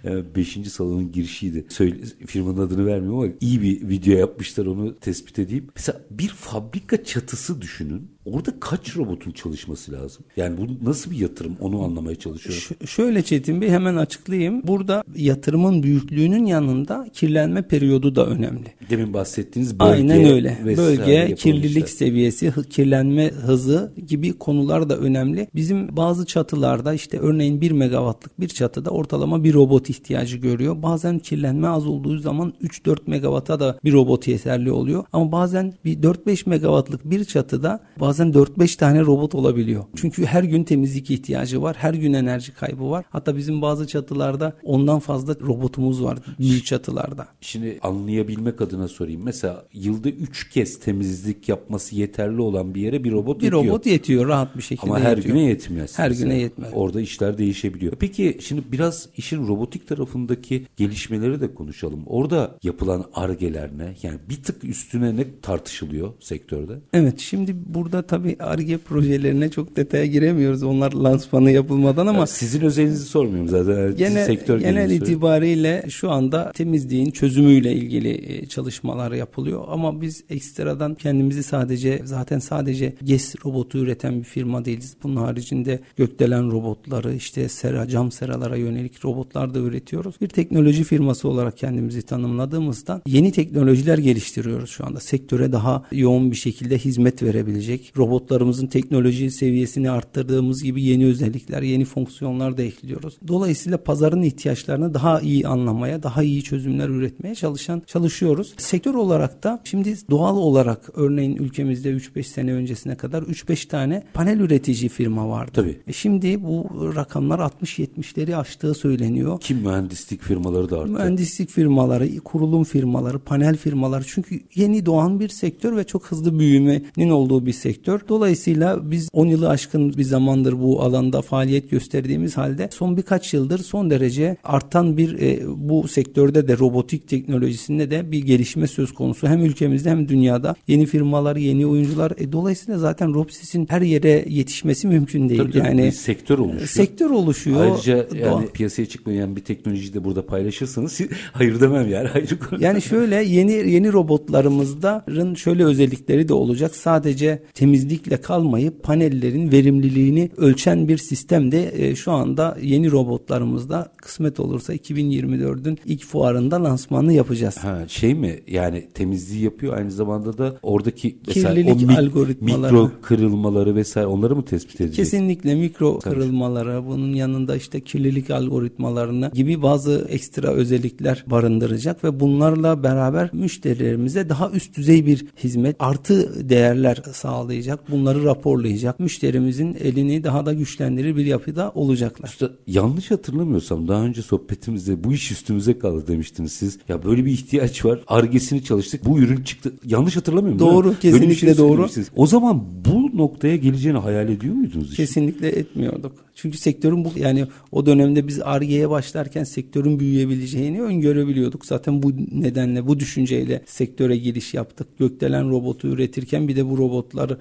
[0.36, 0.58] 5.
[0.72, 1.66] salonun girişiydi.
[1.70, 5.68] Söyle, firmanın adını vermiyorum ama iyi bir video yapmışlar onu tespit edeyim.
[5.76, 8.17] Mesela bir fabrika çatısı düşünün.
[8.34, 10.26] Orada kaç robotun çalışması lazım?
[10.38, 12.62] Yani bu nasıl bir yatırım onu anlamaya çalışıyorum.
[12.62, 14.68] Ş- şöyle Çetin Bey hemen açıklayayım.
[14.68, 18.74] Burada yatırımın büyüklüğünün yanında kirlenme periyodu da önemli.
[18.90, 20.58] Demin bahsettiğiniz bölge Aynen öyle.
[20.78, 25.48] Bölge, kirlilik seviyesi, kirlenme hızı gibi konular da önemli.
[25.56, 30.82] Bizim bazı çatılarda işte örneğin 1 megawattlık bir çatıda ortalama bir robot ihtiyacı görüyor.
[30.82, 35.04] Bazen kirlenme az olduğu zaman 3-4 megawatta da bir robot yeterli oluyor.
[35.14, 39.84] Ama bazen bir 4-5 megawattlık bir çatıda bazen bazen 4-5 tane robot olabiliyor.
[39.96, 41.76] Çünkü her gün temizlik ihtiyacı var.
[41.80, 43.06] Her gün enerji kaybı var.
[43.10, 47.28] Hatta bizim bazı çatılarda ondan fazla robotumuz var büyük çatılarda.
[47.42, 49.22] Şimdi anlayabilmek adına sorayım.
[49.24, 53.64] Mesela yılda 3 kez temizlik yapması yeterli olan bir yere bir robot bir yetiyor.
[53.64, 55.36] Bir robot yetiyor rahat bir şekilde Ama her yetiyor.
[55.36, 56.00] güne yetmez.
[56.00, 56.30] Her mesela.
[56.30, 56.70] güne yetmez.
[56.74, 57.94] Orada işler değişebiliyor.
[58.00, 62.04] Peki şimdi biraz işin robotik tarafındaki gelişmeleri de konuşalım.
[62.06, 63.96] Orada yapılan argeler ne?
[64.04, 66.74] Yani bir tık üstüne ne tartışılıyor sektörde?
[66.94, 70.64] Evet şimdi burada tabii ARGE projelerine çok detaya giremiyoruz.
[70.64, 72.18] Onlar lansmanı yapılmadan ama.
[72.18, 73.96] Yani sizin özelinizi sormuyorum zaten.
[73.96, 79.64] Genel, sektör genel itibariyle şu anda temizliğin çözümüyle ilgili e, çalışmalar yapılıyor.
[79.68, 84.96] Ama biz ekstradan kendimizi sadece zaten sadece GES robotu üreten bir firma değiliz.
[85.04, 90.16] Bunun haricinde gökdelen robotları işte sera, cam seralara yönelik robotlar da üretiyoruz.
[90.22, 95.00] Bir teknoloji firması olarak kendimizi tanımladığımızda yeni teknolojiler geliştiriyoruz şu anda.
[95.00, 101.86] Sektöre daha yoğun bir şekilde hizmet verebilecek robotlarımızın teknoloji seviyesini arttırdığımız gibi yeni özellikler, yeni
[101.86, 103.18] fonksiyonlar da ekliyoruz.
[103.28, 108.54] Dolayısıyla pazarın ihtiyaçlarını daha iyi anlamaya, daha iyi çözümler üretmeye çalışan çalışıyoruz.
[108.58, 114.40] Sektör olarak da şimdi doğal olarak örneğin ülkemizde 3-5 sene öncesine kadar 3-5 tane panel
[114.40, 115.52] üretici firma vardı.
[115.54, 115.78] Tabii.
[115.88, 119.40] E şimdi bu rakamlar 60-70'leri aştığı söyleniyor.
[119.40, 120.92] Kim mühendislik firmaları da arttı.
[120.92, 127.10] Mühendislik firmaları, kurulum firmaları, panel firmaları çünkü yeni doğan bir sektör ve çok hızlı büyümenin
[127.10, 128.02] olduğu bir sektör sektör.
[128.10, 133.60] Dolayısıyla biz 10 yılı aşkın bir zamandır bu alanda faaliyet gösterdiğimiz halde son birkaç yıldır
[133.60, 139.28] son derece artan bir e, bu sektörde de robotik teknolojisinde de bir gelişme söz konusu.
[139.28, 142.12] Hem ülkemizde hem dünyada yeni firmalar, yeni oyuncular.
[142.18, 145.42] E, dolayısıyla zaten Robsis'in her yere yetişmesi mümkün değil.
[145.42, 146.68] Tabii, yani bir sektör oluşuyor.
[146.68, 147.62] Sektör oluşuyor.
[147.62, 148.46] Ayrıca yani Doğa.
[148.54, 151.02] piyasaya çıkmayan bir teknolojiyi de burada paylaşırsanız
[151.34, 152.08] hayır demem yani.
[152.08, 156.76] Hayır yani şöyle yeni yeni robotlarımızda şöyle özellikleri de olacak.
[156.76, 163.92] Sadece temiz temizlikle kalmayıp panellerin verimliliğini ölçen bir sistem de e, şu anda yeni robotlarımızda
[163.98, 167.58] kısmet olursa 2024'ün ilk fuarında lansmanını yapacağız.
[167.58, 173.76] Ha, şey mi yani temizliği yapıyor aynı zamanda da oradaki Kirlilik o algoritmaları mikro kırılmaları
[173.76, 174.96] vesaire onları mı tespit edecek?
[174.96, 176.14] Kesinlikle mikro Tabii.
[176.14, 184.30] kırılmaları bunun yanında işte kirlilik algoritmalarını gibi bazı ekstra özellikler barındıracak ve bunlarla beraber müşterilerimize
[184.30, 190.54] daha üst düzey bir hizmet artı değerler sağlayacak sağlayacak, bunları raporlayacak, müşterimizin elini daha da
[190.54, 192.30] güçlendirir bir yapıda olacaklar.
[192.30, 196.80] İşte yanlış hatırlamıyorsam daha önce sohbetimizde bu iş üstümüze kaldı demiştiniz siz.
[196.90, 198.00] Ya böyle bir ihtiyaç var.
[198.08, 199.06] Argesini çalıştık.
[199.06, 199.74] Bu ürün çıktı.
[199.86, 201.88] Yanlış hatırlamıyorum Doğru, kesinlikle şey doğru.
[202.16, 204.96] O zaman bu noktaya geleceğini hayal ediyor muydunuz?
[204.96, 206.28] Kesinlikle etmiyorduk.
[206.38, 211.66] Çünkü sektörün bu yani o dönemde biz Arge'ye başlarken sektörün büyüyebileceğini öngörebiliyorduk.
[211.66, 214.88] Zaten bu nedenle bu düşünceyle sektöre giriş yaptık.
[215.00, 216.78] Gökdelen robotu üretirken bir de bu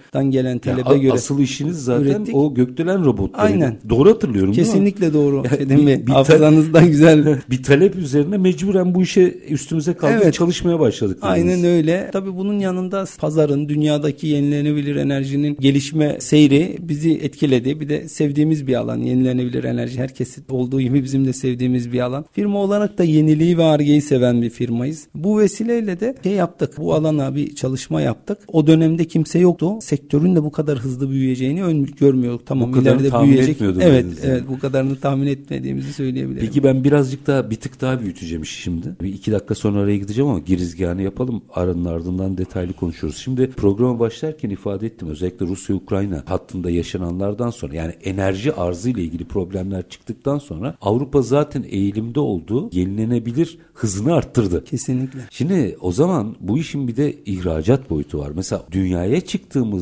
[0.06, 2.34] robotlardan gelen talebe ya, göre asıl işiniz zaten ürettik.
[2.34, 3.42] o gökdelen robotları.
[3.42, 3.78] Aynen.
[3.88, 5.42] Doğru hatırlıyorum Kesinlikle doğru.
[5.60, 6.06] Yani bir, mi?
[6.06, 7.38] Bir Hafızanızdan güzel.
[7.50, 10.34] bir talep üzerine mecburen bu işe üstümüze kaldık evet.
[10.34, 11.18] çalışmaya başladık.
[11.22, 12.10] Aynen öyle.
[12.12, 17.80] Tabii bunun yanında pazarın dünyadaki yenilenebilir enerjinin gelişme seyri bizi etkiledi.
[17.80, 18.98] Bir de sevdiğimiz bir alan.
[18.98, 22.24] Yenilenebilir enerji herkesin olduğu gibi bizim de sevdiğimiz bir alan.
[22.32, 25.06] Firma olarak da yeniliği ve argeyi seven bir firmayız.
[25.14, 26.74] Bu vesileyle de şey yaptık.
[26.78, 28.38] Bu alana bir çalışma yaptık.
[28.52, 29.78] O dönemde kimse yoktu.
[29.96, 32.46] Sektörün de bu kadar hızlı büyüyeceğini görmüyorduk.
[32.46, 33.62] Tamam bu ileride büyüyecek.
[33.62, 36.46] Evet, evet bu kadarını tahmin etmediğimizi söyleyebilirim.
[36.46, 38.96] Peki ben birazcık daha bir tık daha büyüteceğim işi şimdi.
[39.02, 41.42] Bir iki dakika sonra araya gideceğim ama girizgahını yapalım.
[41.54, 43.16] Aranın ardından detaylı konuşuruz.
[43.16, 45.09] Şimdi programa başlarken ifade ettim.
[45.09, 51.64] Özellikle Rusya-Ukrayna hattında yaşananlardan sonra yani enerji arzı ile ilgili problemler çıktıktan sonra Avrupa zaten
[51.68, 54.64] eğilimde olduğu yenilenebilir hızını arttırdı.
[54.64, 55.20] Kesinlikle.
[55.30, 58.32] Şimdi o zaman bu işin bir de ihracat boyutu var.
[58.35, 59.20] Mesela dünyaya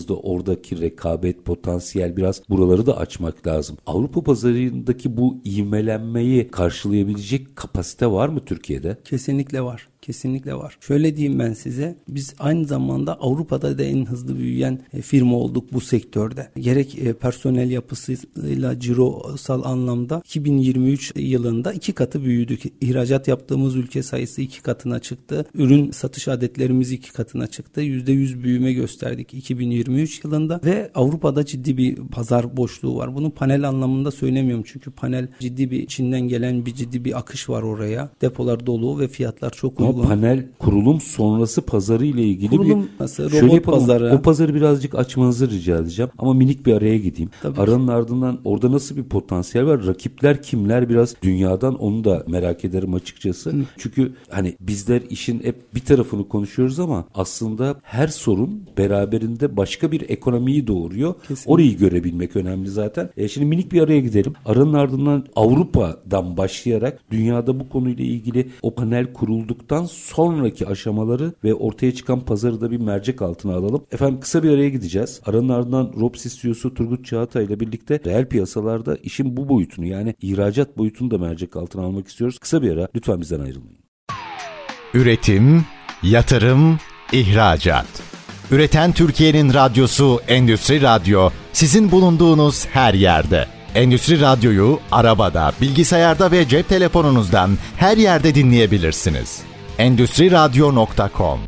[0.04, 3.76] çıktığımızda oradaki rekabet potansiyel biraz buraları da açmak lazım.
[3.86, 8.96] Avrupa pazarındaki bu ivmelenmeyi karşılayabilecek kapasite var mı Türkiye'de?
[9.04, 9.88] Kesinlikle var.
[10.04, 10.76] Kesinlikle var.
[10.80, 11.96] Şöyle diyeyim ben size.
[12.08, 16.48] Biz aynı zamanda Avrupa'da da en hızlı büyüyen e, firma olduk bu sektörde.
[16.58, 22.62] Gerek e, personel yapısıyla cirosal anlamda 2023 yılında iki katı büyüdük.
[22.80, 25.46] İhracat yaptığımız ülke sayısı iki katına çıktı.
[25.54, 27.82] Ürün satış adetlerimiz iki katına çıktı.
[27.82, 33.14] %100 büyüme gösterdik 2023 yılında ve Avrupa'da ciddi bir pazar boşluğu var.
[33.14, 37.62] Bunu panel anlamında söylemiyorum çünkü panel ciddi bir Çin'den gelen bir ciddi bir akış var
[37.62, 38.10] oraya.
[38.22, 40.08] Depolar dolu ve fiyatlar çok uygun uygun.
[40.08, 44.14] panel kurulum sonrası pazarı ile ilgili kurulum bir robot şöyle yapalım, pazarı.
[44.18, 46.10] O pazarı birazcık açmanızı rica edeceğim.
[46.18, 47.30] Ama minik bir araya gideyim.
[47.42, 47.92] Tabii Aranın ki.
[47.92, 49.86] ardından orada nasıl bir potansiyel var?
[49.86, 53.50] Rakipler kimler biraz dünyadan onu da merak ederim açıkçası.
[53.50, 53.56] Hı.
[53.78, 60.10] Çünkü hani bizler işin hep bir tarafını konuşuyoruz ama aslında her sorun beraberinde başka bir
[60.10, 61.14] ekonomiyi doğuruyor.
[61.14, 61.52] Kesinlikle.
[61.52, 63.10] Orayı görebilmek önemli zaten.
[63.16, 64.32] E şimdi minik bir araya gidelim.
[64.46, 71.94] Aranın ardından Avrupa'dan başlayarak dünyada bu konuyla ilgili o panel kurulduktan sonraki aşamaları ve ortaya
[71.94, 73.84] çıkan pazarı da bir mercek altına alalım.
[73.92, 75.20] Efendim kısa bir araya gideceğiz.
[75.26, 80.78] Aranın ardından Robsis CEO'su Turgut Çağatay ile birlikte reel piyasalarda işin bu boyutunu yani ihracat
[80.78, 82.38] boyutunu da mercek altına almak istiyoruz.
[82.38, 83.78] Kısa bir ara lütfen bizden ayrılmayın.
[84.94, 85.64] Üretim,
[86.02, 86.78] yatırım,
[87.12, 87.86] ihracat.
[88.50, 93.46] Üreten Türkiye'nin radyosu Endüstri Radyo sizin bulunduğunuz her yerde.
[93.74, 99.42] Endüstri Radyo'yu arabada, bilgisayarda ve cep telefonunuzdan her yerde dinleyebilirsiniz.
[99.78, 101.38] Endüstri Radyo.com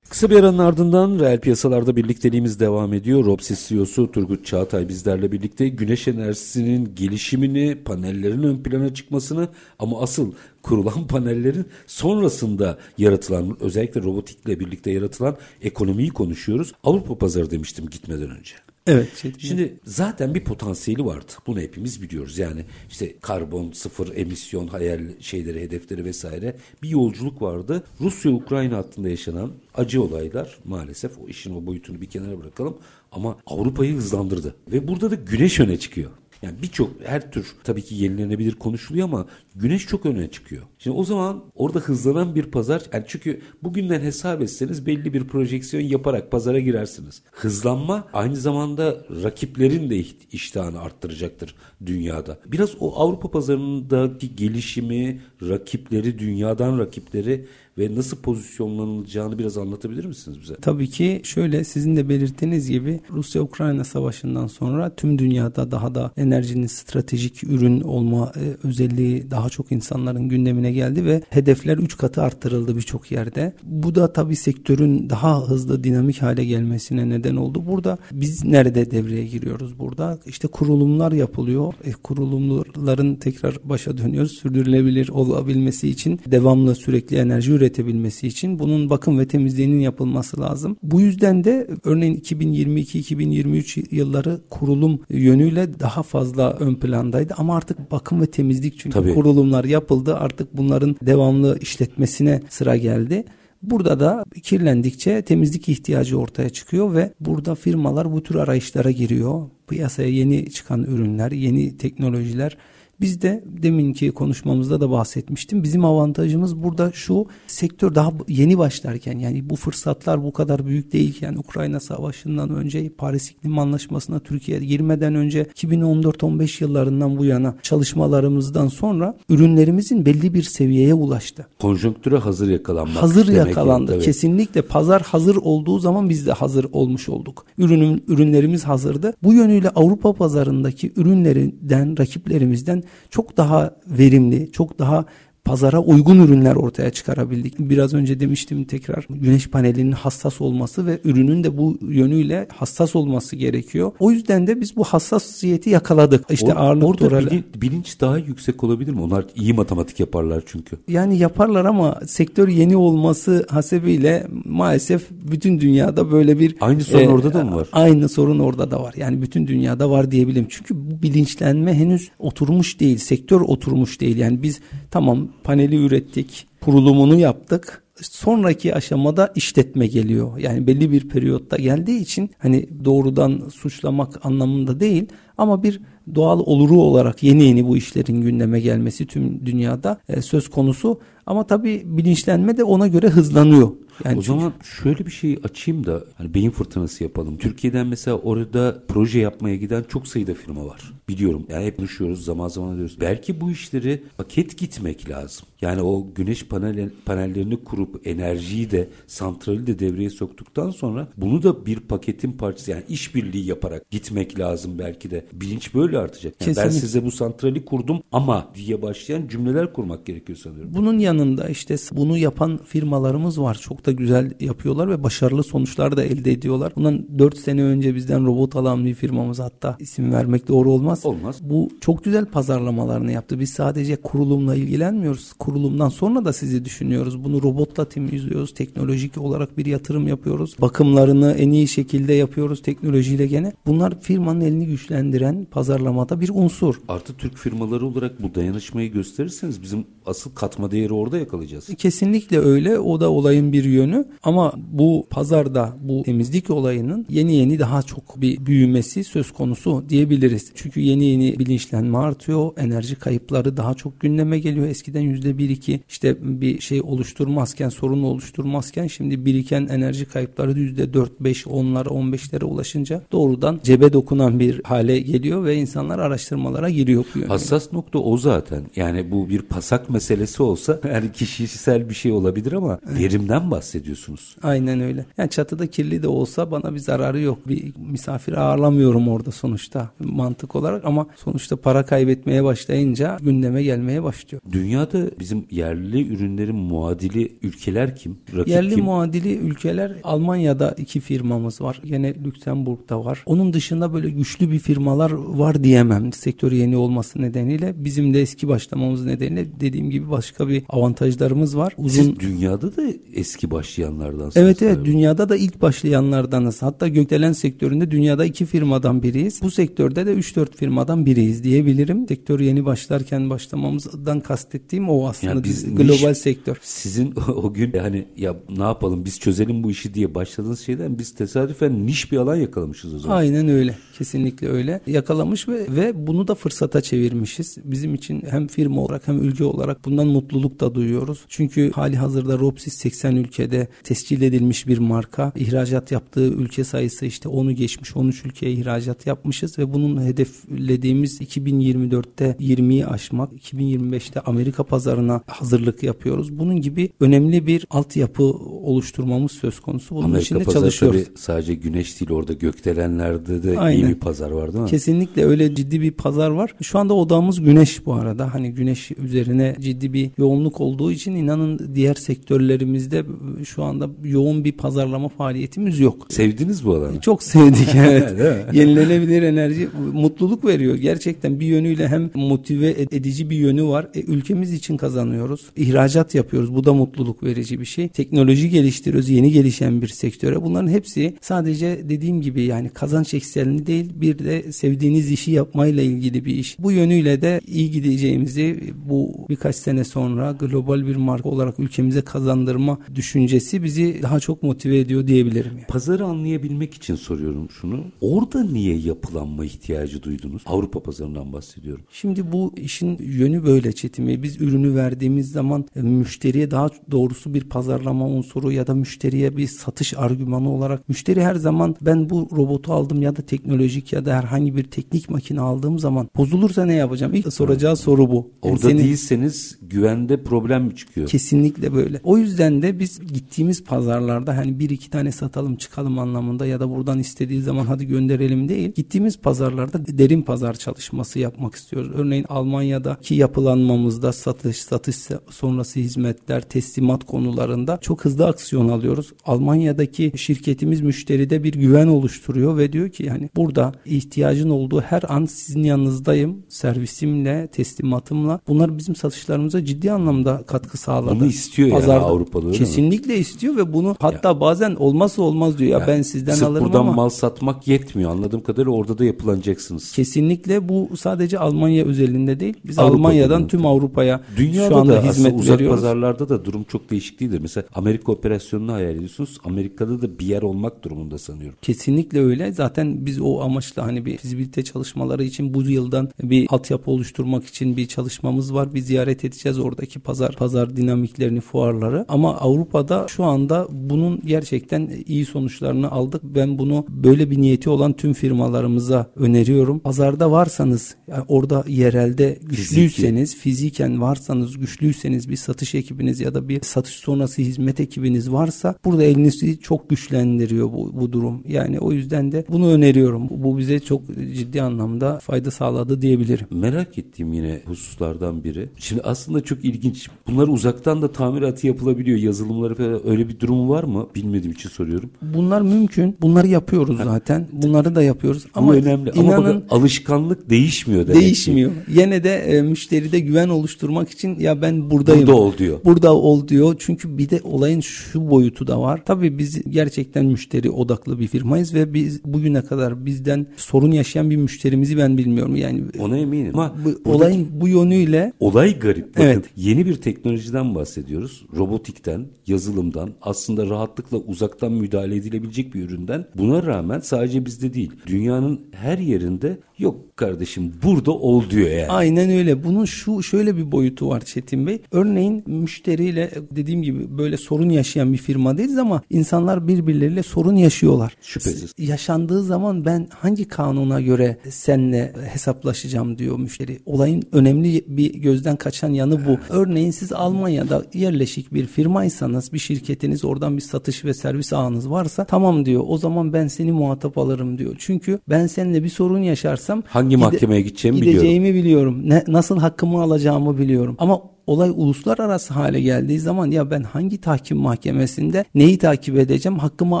[0.08, 3.24] Kısa bir aranın ardından reel piyasalarda birlikteliğimiz devam ediyor.
[3.24, 9.48] Robsis CEO'su Turgut Çağatay bizlerle birlikte güneş enerjisinin gelişimini, panellerin ön plana çıkmasını
[9.78, 16.72] ama asıl kurulan panellerin sonrasında yaratılan özellikle robotikle birlikte yaratılan ekonomiyi konuşuyoruz.
[16.84, 18.54] Avrupa pazarı demiştim gitmeden önce.
[18.88, 19.16] Evet.
[19.16, 21.32] Şey, Şimdi zaten bir potansiyeli vardı.
[21.46, 22.38] Bunu hepimiz biliyoruz.
[22.38, 27.84] Yani işte karbon sıfır emisyon hayal şeyleri, hedefleri vesaire bir yolculuk vardı.
[28.00, 32.78] Rusya-Ukrayna hattında yaşanan acı olaylar maalesef o işin o boyutunu bir kenara bırakalım
[33.12, 34.54] ama Avrupa'yı hızlandırdı.
[34.72, 36.10] Ve burada da güneş öne çıkıyor.
[36.42, 40.62] Yani birçok her tür tabii ki yenilenebilir konuşuluyor ama güneş çok öne çıkıyor.
[40.78, 45.84] Şimdi o zaman orada hızlanan bir pazar yani çünkü bugünden hesap etseniz belli bir projeksiyon
[45.84, 47.22] yaparak pazara girersiniz.
[47.30, 51.54] Hızlanma aynı zamanda rakiplerin de iştahını arttıracaktır
[51.86, 52.38] dünyada.
[52.46, 57.46] Biraz o Avrupa pazarındaki gelişimi, rakipleri, dünyadan rakipleri
[57.78, 60.54] ve nasıl pozisyonlanılacağını biraz anlatabilir misiniz bize?
[60.54, 66.66] Tabii ki şöyle sizin de belirttiğiniz gibi Rusya-Ukrayna savaşından sonra tüm dünyada daha da enerjinin
[66.66, 72.76] stratejik ürün olma e, özelliği daha çok insanların gündemine geldi ve hedefler 3 katı arttırıldı
[72.76, 73.52] birçok yerde.
[73.62, 77.66] Bu da tabii sektörün daha hızlı dinamik hale gelmesine neden oldu.
[77.66, 80.18] Burada biz nerede devreye giriyoruz burada?
[80.26, 81.74] İşte kurulumlar yapılıyor.
[81.84, 84.32] E, kurulumların tekrar başa dönüyoruz.
[84.32, 90.76] Sürdürülebilir olabilmesi için devamlı sürekli enerji üretimi üretebilmesi için bunun bakım ve temizliğinin yapılması lazım.
[90.82, 98.20] Bu yüzden de örneğin 2022-2023 yılları kurulum yönüyle daha fazla ön plandaydı ama artık bakım
[98.20, 99.14] ve temizlik çünkü Tabii.
[99.14, 103.24] kurulumlar yapıldı artık bunların devamlı işletmesine sıra geldi.
[103.62, 109.42] Burada da kirlendikçe temizlik ihtiyacı ortaya çıkıyor ve burada firmalar bu tür arayışlara giriyor.
[109.68, 112.56] Piyasaya yeni çıkan ürünler, yeni teknolojiler
[113.00, 115.62] biz de deminki konuşmamızda da bahsetmiştim.
[115.62, 121.34] Bizim avantajımız burada şu sektör daha yeni başlarken yani bu fırsatlar bu kadar büyük değilken
[121.34, 129.18] Ukrayna Savaşı'ndan önce Paris İklim Anlaşması'na Türkiye girmeden önce 2014-15 yıllarından bu yana çalışmalarımızdan sonra
[129.28, 131.46] ürünlerimizin belli bir seviyeye ulaştı.
[131.60, 133.02] Konjonktüre hazır yakalanmak.
[133.02, 133.92] Hazır yakalandı.
[133.92, 137.46] Yani, Kesinlikle pazar hazır olduğu zaman biz de hazır olmuş olduk.
[137.58, 139.12] Ürünüm, ürünlerimiz hazırdı.
[139.22, 145.04] Bu yönüyle Avrupa pazarındaki ürünlerinden, rakiplerimizden çok daha verimli, çok daha
[145.48, 147.58] pazara uygun ürünler ortaya çıkarabildik.
[147.58, 153.36] Biraz önce demiştim tekrar güneş panelinin hassas olması ve ürünün de bu yönüyle hassas olması
[153.36, 153.92] gerekiyor.
[153.98, 156.24] O yüzden de biz bu hassasiyeti yakaladık.
[156.30, 159.00] İşte Or- ağırlık orada durar- bilin- bilinç daha yüksek olabilir mi?
[159.00, 160.76] Onlar iyi matematik yaparlar çünkü.
[160.88, 167.34] Yani yaparlar ama sektör yeni olması hasebiyle maalesef bütün dünyada böyle bir Aynı sorun orada
[167.34, 167.68] da mı var?
[167.72, 168.94] Aynı sorun orada da var.
[168.96, 170.46] Yani bütün dünyada var diyebilirim.
[170.50, 172.96] Çünkü bu bilinçlenme henüz oturmuş değil.
[172.98, 174.16] Sektör oturmuş değil.
[174.16, 177.82] Yani biz tamam paneli ürettik, kurulumunu yaptık.
[178.00, 180.38] Sonraki aşamada işletme geliyor.
[180.38, 185.06] Yani belli bir periyotta geldiği için hani doğrudan suçlamak anlamında değil
[185.38, 185.80] ama bir
[186.14, 191.00] doğal oluru olarak yeni yeni bu işlerin gündeme gelmesi tüm dünyada e, söz konusu.
[191.28, 193.72] Ama tabii bilinçlenme de ona göre hızlanıyor.
[194.04, 197.36] Yani o çünkü- zaman şöyle bir şey açayım da hani beyin fırtınası yapalım.
[197.36, 200.92] Türkiye'den mesela orada proje yapmaya giden çok sayıda firma var.
[201.08, 201.46] Biliyorum.
[201.48, 202.96] Yani hep konuşuyoruz zaman zaman diyoruz.
[203.00, 205.46] Belki bu işleri paket gitmek lazım.
[205.60, 211.66] Yani o güneş panel, panellerini kurup enerjiyi de santrali de devreye soktuktan sonra bunu da
[211.66, 215.24] bir paketin parçası yani işbirliği yaparak gitmek lazım belki de.
[215.32, 216.34] Bilinç böyle artacak.
[216.46, 220.74] Yani ben size bu santrali kurdum ama diye başlayan cümleler kurmak gerekiyor sanıyorum.
[220.74, 223.54] Bunun yanında işte bunu yapan firmalarımız var.
[223.54, 226.72] Çok da güzel yapıyorlar ve başarılı sonuçlar da elde ediyorlar.
[226.76, 231.06] Bundan 4 sene önce bizden robot alan bir firmamız hatta isim vermek doğru olmaz.
[231.06, 231.36] Olmaz.
[231.40, 233.40] Bu çok güzel pazarlamalarını yaptı.
[233.40, 235.32] Biz sadece kurulumla ilgilenmiyoruz.
[235.32, 237.24] Kurulumdan sonra da sizi düşünüyoruz.
[237.24, 238.54] Bunu robotla temizliyoruz.
[238.54, 240.56] Teknolojik olarak bir yatırım yapıyoruz.
[240.60, 243.52] Bakımlarını en iyi şekilde yapıyoruz teknolojiyle gene.
[243.66, 246.80] Bunlar firmanın elini güçlendiren pazarlamada bir unsur.
[246.88, 251.66] Artı Türk firmaları olarak bu dayanışmayı gösterirseniz bizim asıl katma değeri orada yakalayacağız.
[251.78, 252.78] Kesinlikle öyle.
[252.78, 254.04] O da olayın bir yönü.
[254.22, 260.52] Ama bu pazarda bu temizlik olayının yeni yeni daha çok bir büyümesi söz konusu diyebiliriz.
[260.54, 262.50] Çünkü yeni yeni bilinçlenme artıyor.
[262.56, 264.66] Enerji kayıpları daha çok gündeme geliyor.
[264.66, 270.94] Eskiden yüzde bir iki işte bir şey oluşturmazken sorun oluşturmazken şimdi biriken enerji kayıpları yüzde
[270.94, 276.70] dört beş onlara on beşlere ulaşınca doğrudan cebe dokunan bir hale geliyor ve insanlar araştırmalara
[276.70, 277.04] giriyor.
[277.28, 278.62] Hassas nokta o zaten.
[278.76, 284.36] Yani bu bir pasak meselesi olsa yani kişisel bir şey olabilir ama verimden bahsediyorsunuz.
[284.42, 285.06] Aynen öyle.
[285.18, 287.48] Yani çatıda kirli de olsa bana bir zararı yok.
[287.48, 294.42] Bir misafir ağırlamıyorum orada sonuçta mantık olarak ama sonuçta para kaybetmeye başlayınca gündeme gelmeye başlıyor.
[294.52, 298.18] Dünyada bizim yerli ürünlerin muadili ülkeler kim?
[298.36, 298.84] Rakip Yerli kim?
[298.84, 301.80] muadili ülkeler Almanya'da iki firmamız var.
[301.84, 303.22] Gene Lüksemburg'da var.
[303.26, 306.12] Onun dışında böyle güçlü bir firmalar var diyemem.
[306.12, 307.74] Sektör yeni olması nedeniyle.
[307.84, 311.72] Bizim de eski başlamamız nedeniyle dediğim gibi başka bir avantajlarımız var.
[311.78, 312.82] Uzun Siz dünyada da
[313.14, 314.36] eski başlayanlardansınız.
[314.36, 314.84] Evet evet galiba.
[314.84, 316.62] dünyada da ilk başlayanlardanız.
[316.62, 319.40] Hatta gökdelen sektöründe dünyada iki firmadan biriyiz.
[319.42, 322.08] Bu sektörde de 3-4 firmadan biriyiz diyebilirim.
[322.08, 326.56] Sektör yeni başlarken başlamamızdan kastettiğim o aslında Yani biz global niş- sektör.
[326.62, 331.14] Sizin o gün hani ya ne yapalım biz çözelim bu işi diye başladığınız şeyden biz
[331.14, 333.16] tesadüfen niş bir alan yakalamışız o zaman.
[333.16, 333.76] Aynen öyle.
[333.98, 334.80] Kesinlikle öyle.
[334.86, 337.58] Yakalamış ve ve bunu da fırsata çevirmişiz.
[337.64, 341.24] Bizim için hem firma olarak hem ülke olarak bundan mutluluk da duyuyoruz.
[341.28, 345.32] Çünkü hali hazırda Ropsis 80 ülkede tescil edilmiş bir marka.
[345.36, 347.96] İhracat yaptığı ülke sayısı işte 10'u geçmiş.
[347.96, 356.38] 13 ülkeye ihracat yapmışız ve bunun hedeflediğimiz 2024'te 20'yi aşmak, 2025'te Amerika pazarına hazırlık yapıyoruz.
[356.38, 358.24] Bunun gibi önemli bir altyapı
[358.62, 359.94] oluşturmamız söz konusu.
[359.94, 361.04] Bunun Amerika için de çalışıyoruz.
[361.04, 363.90] tabii sadece güneş değil orada gökdelenlerde de iyi Aynen.
[363.90, 364.70] bir pazar var değil mi?
[364.70, 366.54] Kesinlikle öyle ciddi bir pazar var.
[366.62, 368.34] Şu anda odamız güneş bu arada.
[368.34, 373.04] Hani güneş üzerine ciddi bir yoğunluk olduğu için inanın diğer sektörlerimizde
[373.44, 376.06] şu anda yoğun bir pazarlama faaliyetimiz yok.
[376.10, 377.00] Sevdiniz bu alanı.
[377.00, 378.14] Çok sevdik evet.
[378.52, 380.74] Yenilenebilir enerji mutluluk veriyor.
[380.74, 383.88] Gerçekten bir yönüyle hem motive ed- edici bir yönü var.
[383.94, 385.46] E, ülkemiz için kazanıyoruz.
[385.56, 386.54] İhracat yapıyoruz.
[386.54, 387.88] Bu da mutluluk verici bir şey.
[387.88, 389.08] Teknoloji geliştiriyoruz.
[389.08, 390.42] Yeni gelişen bir sektöre.
[390.42, 396.24] Bunların hepsi sadece dediğim gibi yani kazanç eksenli değil bir de sevdiğiniz işi yapmayla ilgili
[396.24, 396.56] bir iş.
[396.58, 402.78] Bu yönüyle de iyi gideceğimizi bu birkaç sene sonra global bir marka olarak ülkemize kazandırma
[402.94, 405.52] düşüncesi bizi daha çok motive ediyor diyebilirim.
[405.56, 405.66] Yani.
[405.68, 407.84] Pazarı anlayabilmek için soruyorum şunu.
[408.00, 410.42] Orada niye yapılanma ihtiyacı duydunuz?
[410.46, 411.84] Avrupa pazarından bahsediyorum.
[411.90, 414.22] Şimdi bu işin yönü böyle Çetin Bey.
[414.22, 419.46] Biz ürünü verdiğimiz zaman e, müşteriye daha doğrusu bir pazarlama unsuru ya da müşteriye bir
[419.46, 424.16] satış argümanı olarak müşteri her zaman ben bu robotu aldım ya da teknolojik ya da
[424.16, 427.14] herhangi bir teknik makine aldığım zaman bozulursa ne yapacağım?
[427.14, 428.30] İlk soracağı soru bu.
[428.44, 431.08] Yani Orada senin, değilseniz güvende problem mi çıkıyor?
[431.08, 432.00] Kesinlikle böyle.
[432.02, 436.70] O yüzden de biz gittiğimiz pazarlarda hani bir iki tane satalım çıkalım anlamında ya da
[436.70, 438.72] buradan istediği zaman hadi gönderelim değil.
[438.72, 441.90] Gittiğimiz pazarlarda derin pazar çalışması yapmak istiyoruz.
[441.94, 444.96] Örneğin Almanya'daki yapılanmamızda satış, satış
[445.30, 449.12] sonrası hizmetler, teslimat konularında çok hızlı aksiyon alıyoruz.
[449.24, 455.24] Almanya'daki şirketimiz müşteride bir güven oluşturuyor ve diyor ki yani burada ihtiyacın olduğu her an
[455.24, 456.42] sizin yanınızdayım.
[456.48, 458.40] Servisimle, teslimatımla.
[458.48, 461.14] Bunlar bizim satışlarımıza ciddi anlamda katkı sağladı.
[461.14, 463.18] Bunu istiyor Pazarda, yani Avrupa'da öyle Kesinlikle mi?
[463.20, 464.40] istiyor ve bunu hatta ya.
[464.40, 466.92] bazen olmazsa olmaz diyor ya, ya ben sizden sırf alırım buradan ama.
[466.92, 468.10] mal satmak yetmiyor.
[468.10, 469.92] Anladığım kadarıyla orada da yapılanacaksınız.
[469.92, 472.54] Kesinlikle bu sadece Almanya özelinde değil.
[472.64, 475.76] Biz Avrupa Almanya'dan tüm Avrupa'ya Dünyada şu anda da hizmet uzak veriyoruz.
[475.76, 477.38] pazarlarda da durum çok değişik değildir.
[477.42, 479.38] Mesela Amerika operasyonunu hayal ediyorsunuz.
[479.44, 481.58] Amerika'da da bir yer olmak durumunda sanıyorum.
[481.62, 482.52] Kesinlikle öyle.
[482.52, 487.76] Zaten biz o amaçla hani bir fizibilite çalışmaları için bu yıldan bir altyapı oluşturmak için
[487.76, 488.74] bir çalışmamız var.
[488.74, 492.04] Bir ziyaret edeceğiz oradaki pazar pazar dinamiklerini, fuarları.
[492.08, 496.22] Ama Avrupa'da şu anda bunun gerçekten iyi sonuçlarını aldık.
[496.24, 499.78] Ben bunu böyle bir niyeti olan tüm firmalarımıza öneriyorum.
[499.78, 503.42] Pazarda varsanız yani orada yerelde güçlüyseniz, Fiziki.
[503.42, 509.04] fiziken varsanız, güçlüyseniz bir satış ekibiniz ya da bir satış sonrası hizmet ekibiniz varsa burada
[509.04, 511.42] elinizi çok güçlendiriyor bu, bu durum.
[511.48, 513.28] Yani o yüzden de bunu öneriyorum.
[513.30, 514.02] Bu bize çok
[514.34, 516.46] ciddi anlamda fayda sağladı diyebilirim.
[516.50, 518.68] Merak ettiğim yine hususlardan biri.
[518.78, 520.07] Şimdi aslında çok ilginç.
[520.28, 522.18] Bunlar uzaktan da tamiratı yapılabiliyor.
[522.18, 524.06] Yazılımları falan öyle bir durum var mı?
[524.14, 525.10] Bilmediğim için soruyorum.
[525.22, 526.16] Bunlar mümkün.
[526.20, 527.48] Bunları yapıyoruz zaten.
[527.52, 528.46] Bunları da yapıyoruz.
[528.54, 529.10] Ama Bu önemli.
[529.10, 531.70] Inanın, Ama bakın alışkanlık değişmiyor demek Değişmiyor.
[531.70, 531.76] Ki.
[531.88, 535.26] Yine de e, müşteride güven oluşturmak için ya ben buradayım.
[535.26, 535.78] Burada ol diyor.
[535.84, 536.76] Burada ol diyor.
[536.78, 539.02] Çünkü bir de olayın şu boyutu da var.
[539.06, 544.36] Tabii biz gerçekten müşteri odaklı bir firmayız ve biz bugüne kadar bizden sorun yaşayan bir
[544.36, 545.56] müşterimizi ben bilmiyorum.
[545.56, 546.50] Yani ona eminim.
[546.54, 549.14] Ama bu, olayın bu yönüyle olay garip.
[549.16, 549.44] Bakın evet.
[549.56, 551.46] yeni bir teknolojiden bahsediyoruz.
[551.56, 556.26] Robotikten, yazılımdan, aslında rahatlıkla uzaktan müdahale edilebilecek bir üründen.
[556.34, 561.88] Buna rağmen sadece bizde değil, dünyanın her yerinde yok kardeşim burada ol diyor yani.
[561.88, 562.64] Aynen öyle.
[562.64, 564.82] Bunun şu şöyle bir boyutu var Çetin Bey.
[564.92, 571.16] Örneğin müşteriyle dediğim gibi böyle sorun yaşayan bir firma değiliz ama insanlar birbirleriyle sorun yaşıyorlar.
[571.20, 571.74] Şüphesiz.
[571.78, 576.78] Yaşandığı zaman ben hangi kanuna göre seninle hesaplaşacağım diyor müşteri.
[576.86, 579.38] Olayın önemli bir gözden kaçan yanı bu.
[579.48, 585.24] Örneğin siz Almanya'da yerleşik bir firmaysanız bir şirketiniz oradan bir satış ve servis ağınız varsa
[585.24, 585.84] tamam diyor.
[585.86, 587.76] O zaman ben seni muhatap alırım diyor.
[587.78, 591.54] Çünkü ben seninle bir sorun yaşarsam hangi mahkemeye gideceğimi biliyorum.
[591.54, 592.02] Biliyorum.
[592.04, 593.96] Ne, nasıl hakkımı alacağımı biliyorum.
[593.98, 600.00] Ama olay uluslararası hale geldiği zaman ya ben hangi tahkim mahkemesinde neyi takip edeceğim hakkımı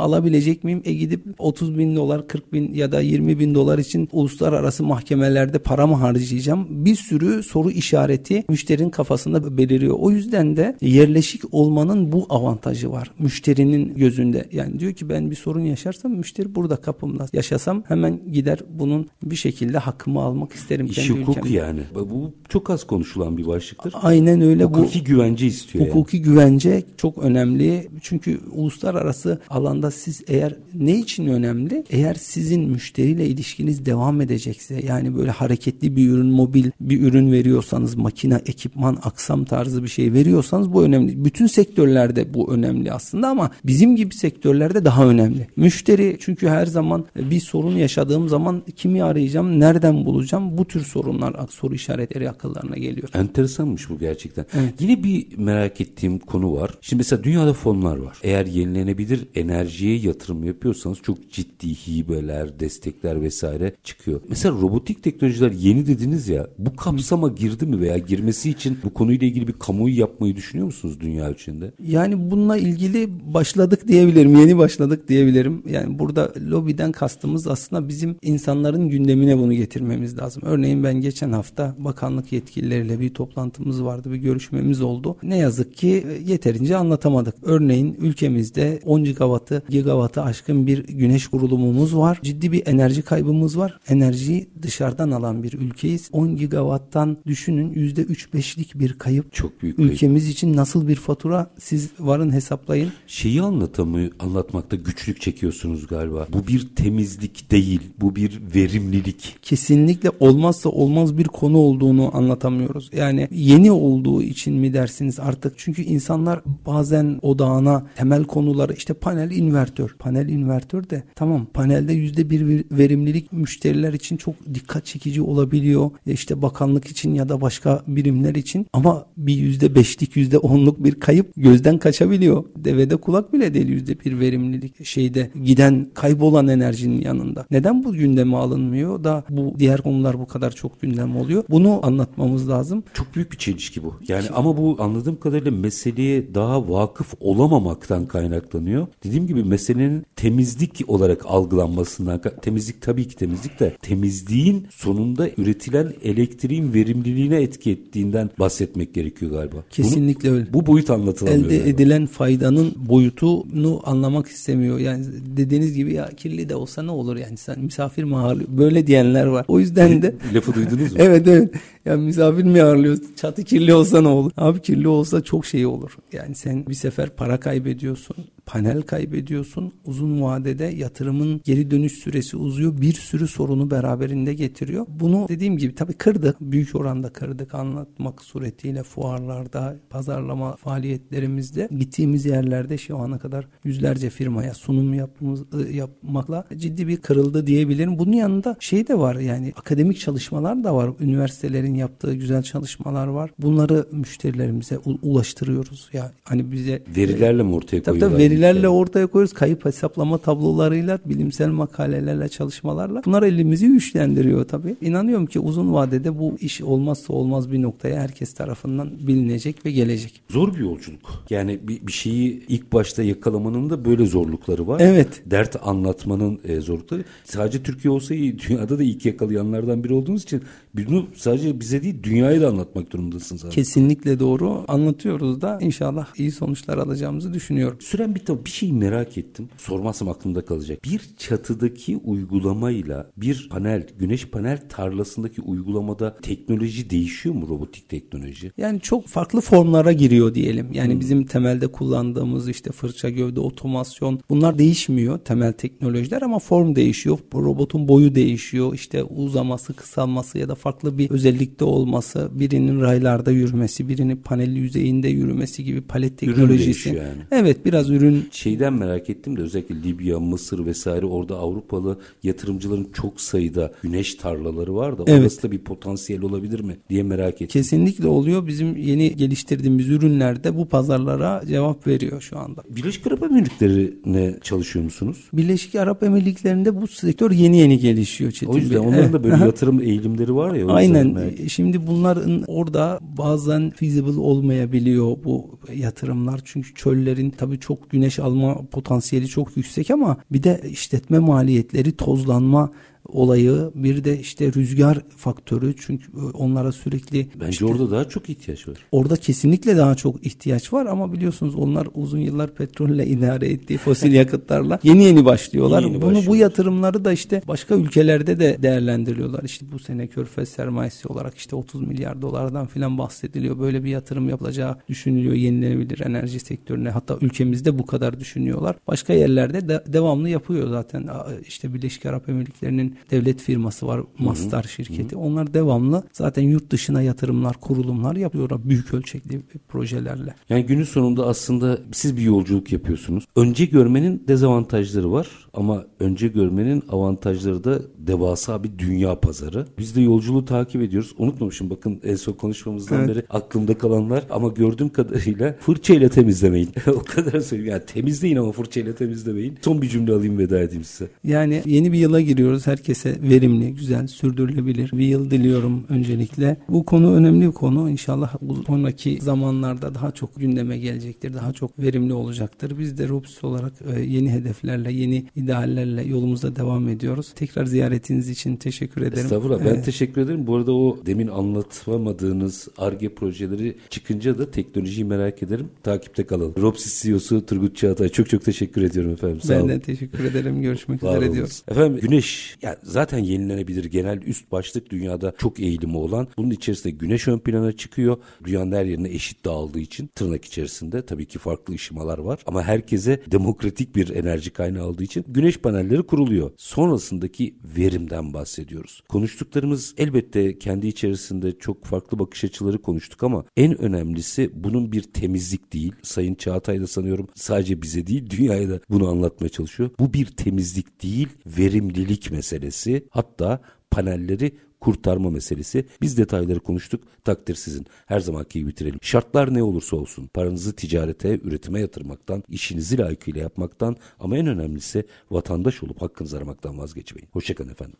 [0.00, 0.82] alabilecek miyim?
[0.84, 5.58] E gidip 30 bin dolar 40 bin ya da 20 bin dolar için uluslararası mahkemelerde
[5.58, 6.66] para mı harcayacağım?
[6.70, 9.96] Bir sürü soru işareti müşterinin kafasında beliriyor.
[9.98, 14.48] O yüzden de yerleşik olmanın bu avantajı var müşterinin gözünde.
[14.52, 19.36] Yani diyor ki ben bir sorun yaşarsam müşteri burada kapımda yaşasam hemen gider bunun bir
[19.36, 21.48] şekilde hakkımı almak isterim İş hukuk ülkemde.
[21.56, 21.80] yani.
[21.94, 23.94] Bu çok az konuşulan bir başlıktır.
[24.02, 24.64] Aynen Aynen öyle.
[24.64, 25.86] Hukuki bu, güvence istiyor.
[25.86, 26.24] Hukuki yani.
[26.24, 27.88] güvence çok önemli.
[28.02, 31.84] Çünkü uluslararası alanda siz eğer ne için önemli?
[31.90, 37.94] Eğer sizin müşteriyle ilişkiniz devam edecekse yani böyle hareketli bir ürün, mobil bir ürün veriyorsanız,
[37.94, 41.24] makine, ekipman, aksam tarzı bir şey veriyorsanız bu önemli.
[41.24, 45.48] Bütün sektörlerde bu önemli aslında ama bizim gibi sektörlerde daha önemli.
[45.56, 50.58] Müşteri çünkü her zaman bir sorun yaşadığım zaman kimi arayacağım, nereden bulacağım?
[50.58, 53.08] Bu tür sorunlar, soru işaretleri akıllarına geliyor.
[53.14, 54.60] Enteresanmış bu gerçekten gerçekten.
[54.60, 54.74] Evet.
[54.80, 56.70] Yine bir merak ettiğim konu var.
[56.80, 58.18] Şimdi mesela dünyada fonlar var.
[58.22, 64.20] Eğer yenilenebilir enerjiye yatırım yapıyorsanız çok ciddi hibeler, destekler vesaire çıkıyor.
[64.28, 66.46] Mesela robotik teknolojiler yeni dediniz ya.
[66.58, 71.00] Bu kapsama girdi mi veya girmesi için bu konuyla ilgili bir kamuoyu yapmayı düşünüyor musunuz
[71.00, 71.72] dünya içinde?
[71.86, 74.36] Yani bununla ilgili başladık diyebilirim.
[74.36, 75.62] Yeni başladık diyebilirim.
[75.70, 80.42] Yani burada lobiden kastımız aslında bizim insanların gündemine bunu getirmemiz lazım.
[80.46, 84.12] Örneğin ben geçen hafta bakanlık yetkilileriyle bir toplantımız vardı.
[84.12, 85.16] Bir görüşmemiz oldu.
[85.22, 87.34] Ne yazık ki e, yeterince anlatamadık.
[87.42, 92.20] Örneğin ülkemizde 10 gigawattı, gigawattı aşkın bir güneş kurulumumuz var.
[92.22, 93.80] Ciddi bir enerji kaybımız var.
[93.88, 96.08] Enerjiyi dışarıdan alan bir ülkeyiz.
[96.12, 99.32] 10 gigawatttan düşünün %3-5'lik bir kayıp.
[99.32, 99.92] Çok büyük kayıp.
[99.92, 102.92] Ülkemiz için nasıl bir fatura siz varın hesaplayın.
[103.06, 106.26] Şeyi anlatamıyor, anlatmakta güçlük çekiyorsunuz galiba.
[106.32, 109.36] Bu bir temizlik değil, bu bir verimlilik.
[109.42, 112.90] Kesinlikle olmazsa olmaz bir konu olduğunu anlatamıyoruz.
[112.92, 115.54] Yani yeni oldu olduğu için mi dersiniz artık?
[115.56, 119.96] Çünkü insanlar bazen odağına temel konuları işte panel invertör.
[119.98, 125.90] Panel invertör de tamam panelde yüzde bir verimlilik müşteriler için çok dikkat çekici olabiliyor.
[126.06, 130.84] E işte bakanlık için ya da başka birimler için ama bir yüzde beşlik yüzde onluk
[130.84, 132.44] bir kayıp gözden kaçabiliyor.
[132.56, 137.46] Devede kulak bile değil yüzde bir verimlilik şeyde giden kaybolan enerjinin yanında.
[137.50, 141.44] Neden bu gündeme alınmıyor da bu diğer konular bu kadar çok gündem oluyor?
[141.50, 142.82] Bunu anlatmamız lazım.
[142.94, 143.87] Çok büyük bir çelişki bu.
[144.08, 148.86] Yani ama bu anladığım kadarıyla meseleye daha vakıf olamamaktan kaynaklanıyor.
[149.04, 156.74] Dediğim gibi meselenin temizlik olarak algılanmasından temizlik tabii ki temizlik de temizliğin sonunda üretilen elektriğin
[156.74, 159.56] verimliliğine etki ettiğinden bahsetmek gerekiyor galiba.
[159.70, 160.52] Kesinlikle Bunu, öyle.
[160.52, 161.44] Bu boyut anlatılamıyor.
[161.44, 161.68] Elde galiba.
[161.68, 164.78] edilen faydanın boyutunu anlamak istemiyor.
[164.78, 165.04] Yani
[165.36, 168.48] dediğiniz gibi ya kirli de olsa ne olur yani sen misafir mi ağırlıyor?
[168.58, 169.44] Böyle diyenler var.
[169.48, 170.98] O yüzden de lafı duydunuz mu?
[170.98, 171.54] evet evet.
[171.88, 172.98] Ya misafir mi ağırlıyor?
[173.16, 174.32] Çatı kirli olsa ne olur?
[174.36, 175.96] Abi kirli olsa çok şey olur.
[176.12, 178.16] Yani sen bir sefer para kaybediyorsun
[178.48, 179.72] panel kaybediyorsun.
[179.84, 182.80] Uzun vadede yatırımın geri dönüş süresi uzuyor.
[182.80, 184.86] Bir sürü sorunu beraberinde getiriyor.
[184.88, 186.40] Bunu dediğim gibi tabii kırdık.
[186.40, 194.54] Büyük oranda kırdık anlatmak suretiyle fuarlarda, pazarlama faaliyetlerimizde gittiğimiz yerlerde şu ana kadar yüzlerce firmaya
[194.54, 197.98] sunum yapmamız, ıı, yapmakla ciddi bir kırıldı diyebilirim.
[197.98, 200.90] Bunun yanında şey de var yani akademik çalışmalar da var.
[201.00, 203.30] Üniversitelerin yaptığı güzel çalışmalar var.
[203.38, 205.88] Bunları müşterilerimize ulaştırıyoruz.
[205.92, 208.08] Ya yani hani bize verilerle mi ortaya koyuyorlar?
[208.08, 209.34] Tabii, tabii verilerle ortaya koyuyoruz.
[209.34, 213.02] Kayıp hesaplama tablolarıyla, bilimsel makalelerle, çalışmalarla.
[213.06, 214.76] Bunlar elimizi güçlendiriyor tabii.
[214.80, 220.22] İnanıyorum ki uzun vadede bu iş olmazsa olmaz bir noktaya herkes tarafından bilinecek ve gelecek.
[220.30, 221.24] Zor bir yolculuk.
[221.30, 224.80] Yani bir, bir şeyi ilk başta yakalamanın da böyle zorlukları var.
[224.80, 225.22] Evet.
[225.26, 227.04] Dert anlatmanın e, zorlukları.
[227.24, 228.38] Sadece Türkiye olsa iyi.
[228.38, 230.42] Dünyada da ilk yakalayanlardan biri olduğunuz için
[230.74, 233.54] bunu sadece bize değil dünyaya da anlatmak durumundasın zaten.
[233.54, 234.64] Kesinlikle doğru.
[234.68, 237.78] Anlatıyoruz da inşallah iyi sonuçlar alacağımızı düşünüyorum.
[237.80, 239.48] Süren bir tabii bir şey merak ettim.
[239.58, 240.84] Sormazsam aklımda kalacak.
[240.84, 248.52] Bir çatıdaki uygulamayla bir panel, güneş panel tarlasındaki uygulamada teknoloji değişiyor mu robotik teknoloji?
[248.56, 250.72] Yani çok farklı formlara giriyor diyelim.
[250.72, 251.00] Yani hmm.
[251.00, 257.18] bizim temelde kullandığımız işte fırça gövde otomasyon bunlar değişmiyor temel teknolojiler ama form değişiyor.
[257.34, 258.74] Robotun boyu değişiyor.
[258.74, 265.08] İşte uzaması, kısalması ya da farklı bir özellikte olması, birinin raylarda yürümesi, birinin panelli yüzeyinde
[265.08, 266.88] yürümesi gibi palet teknolojisi.
[266.88, 267.22] Yani.
[267.30, 273.20] Evet biraz ürün Şeyden merak ettim de özellikle Libya, Mısır vesaire orada Avrupalı yatırımcıların çok
[273.20, 275.20] sayıda güneş tarlaları var da evet.
[275.20, 277.46] orası da bir potansiyel olabilir mi diye merak ettim.
[277.48, 278.46] Kesinlikle oluyor.
[278.46, 282.62] Bizim yeni geliştirdiğimiz ürünlerde bu pazarlara cevap veriyor şu anda.
[282.70, 285.16] Birleşik Arap Emirlikleri'ne çalışıyor musunuz?
[285.32, 288.88] Birleşik Arap Emirlikleri'nde bu sektör yeni yeni gelişiyor Çetin O yüzden Bey.
[288.88, 290.66] onların da böyle yatırım eğilimleri var ya.
[290.66, 291.16] Aynen.
[291.48, 296.40] Şimdi bunların orada bazen feasible olmayabiliyor bu yatırımlar.
[296.44, 301.96] Çünkü çöllerin tabii çok güneş güneş alma potansiyeli çok yüksek ama bir de işletme maliyetleri,
[301.96, 302.70] tozlanma
[303.12, 308.68] olayı bir de işte rüzgar faktörü çünkü onlara sürekli bence işte, orada daha çok ihtiyaç
[308.68, 308.76] var.
[308.92, 314.12] Orada kesinlikle daha çok ihtiyaç var ama biliyorsunuz onlar uzun yıllar petrolle idare ettiği fosil
[314.12, 315.82] yakıtlarla yeni yeni başlıyorlar.
[315.82, 319.42] Yeni yeni Bunu bu yatırımları da işte başka ülkelerde de değerlendiriyorlar.
[319.42, 323.58] İşte bu sene Körfez sermayesi olarak işte 30 milyar dolardan filan bahsediliyor.
[323.58, 326.90] Böyle bir yatırım yapılacağı düşünülüyor yenilenebilir enerji sektörüne.
[326.90, 328.76] Hatta ülkemizde bu kadar düşünüyorlar.
[328.86, 331.08] Başka yerlerde de devamlı yapıyor zaten.
[331.46, 334.00] İşte Birleşik Arap Emirlikleri'nin devlet firması var.
[334.18, 334.72] Mastar Hı-hı.
[334.72, 335.16] şirketi.
[335.16, 335.24] Hı-hı.
[335.24, 340.34] Onlar devamlı zaten yurt dışına yatırımlar, kurulumlar yapıyorlar büyük ölçekli projelerle.
[340.48, 343.24] Yani günün sonunda aslında siz bir yolculuk yapıyorsunuz.
[343.36, 349.66] Önce görmenin dezavantajları var ama önce görmenin avantajları da devasa bir dünya pazarı.
[349.78, 351.14] Biz de yolculuğu takip ediyoruz.
[351.18, 353.08] Unutmamışım bakın en son konuşmamızdan evet.
[353.08, 356.70] beri aklımda kalanlar ama gördüğüm kadarıyla fırçayla temizlemeyin.
[356.86, 357.72] o kadar söyleyeyim.
[357.72, 359.58] Yani temizleyin ama fırçayla temizlemeyin.
[359.64, 361.10] Son bir cümle alayım veda edeyim size.
[361.24, 362.66] Yani yeni bir yıla giriyoruz.
[362.88, 366.56] Herkese verimli, güzel, sürdürülebilir bir yıl diliyorum öncelikle.
[366.68, 367.90] Bu konu önemli bir konu.
[367.90, 368.34] İnşallah
[368.66, 371.34] sonraki zamanlarda daha çok gündeme gelecektir.
[371.34, 372.78] Daha çok verimli olacaktır.
[372.78, 377.32] Biz de Robus olarak e, yeni hedeflerle, yeni ideallerle yolumuza devam ediyoruz.
[377.34, 379.24] Tekrar ziyaretiniz için teşekkür ederim.
[379.24, 379.64] Estağfurullah.
[379.64, 380.46] Ben teşekkür ederim.
[380.46, 385.68] Bu arada o demin anlatamadığınız ARGE projeleri çıkınca da teknolojiyi merak ederim.
[385.82, 386.54] Takipte kalalım.
[386.60, 388.08] Robsis CEO'su Turgut Çağatay.
[388.08, 389.40] Çok çok teşekkür ediyorum efendim.
[389.40, 389.68] Sağ ben olun.
[389.68, 390.62] de teşekkür ederim.
[390.62, 391.62] Görüşmek üzere diyoruz.
[391.68, 396.28] Efendim güneş Yani zaten yenilenebilir genel üst başlık dünyada çok eğilimi olan.
[396.36, 398.16] Bunun içerisinde güneş ön plana çıkıyor.
[398.44, 402.40] Dünyanın her yerine eşit dağıldığı için tırnak içerisinde tabii ki farklı ışımalar var.
[402.46, 406.50] Ama herkese demokratik bir enerji kaynağı aldığı için güneş panelleri kuruluyor.
[406.56, 409.02] Sonrasındaki verimden bahsediyoruz.
[409.08, 415.72] Konuştuklarımız elbette kendi içerisinde çok farklı bakış açıları konuştuk ama en önemlisi bunun bir temizlik
[415.72, 415.92] değil.
[416.02, 419.90] Sayın Çağatay da sanıyorum sadece bize değil dünyaya da bunu anlatmaya çalışıyor.
[419.98, 423.06] Bu bir temizlik değil, verimlilik meselesi.
[423.10, 425.86] Hatta panelleri kurtarma meselesi.
[426.02, 427.04] Biz detayları konuştuk.
[427.24, 427.86] Takdir sizin.
[428.06, 428.98] Her zamanki gibi bitirelim.
[429.02, 435.82] Şartlar ne olursa olsun paranızı ticarete, üretime yatırmaktan, işinizi layıkıyla yapmaktan ama en önemlisi vatandaş
[435.82, 437.28] olup hakkınızı aramaktan vazgeçmeyin.
[437.32, 437.96] Hoşçakalın efendim.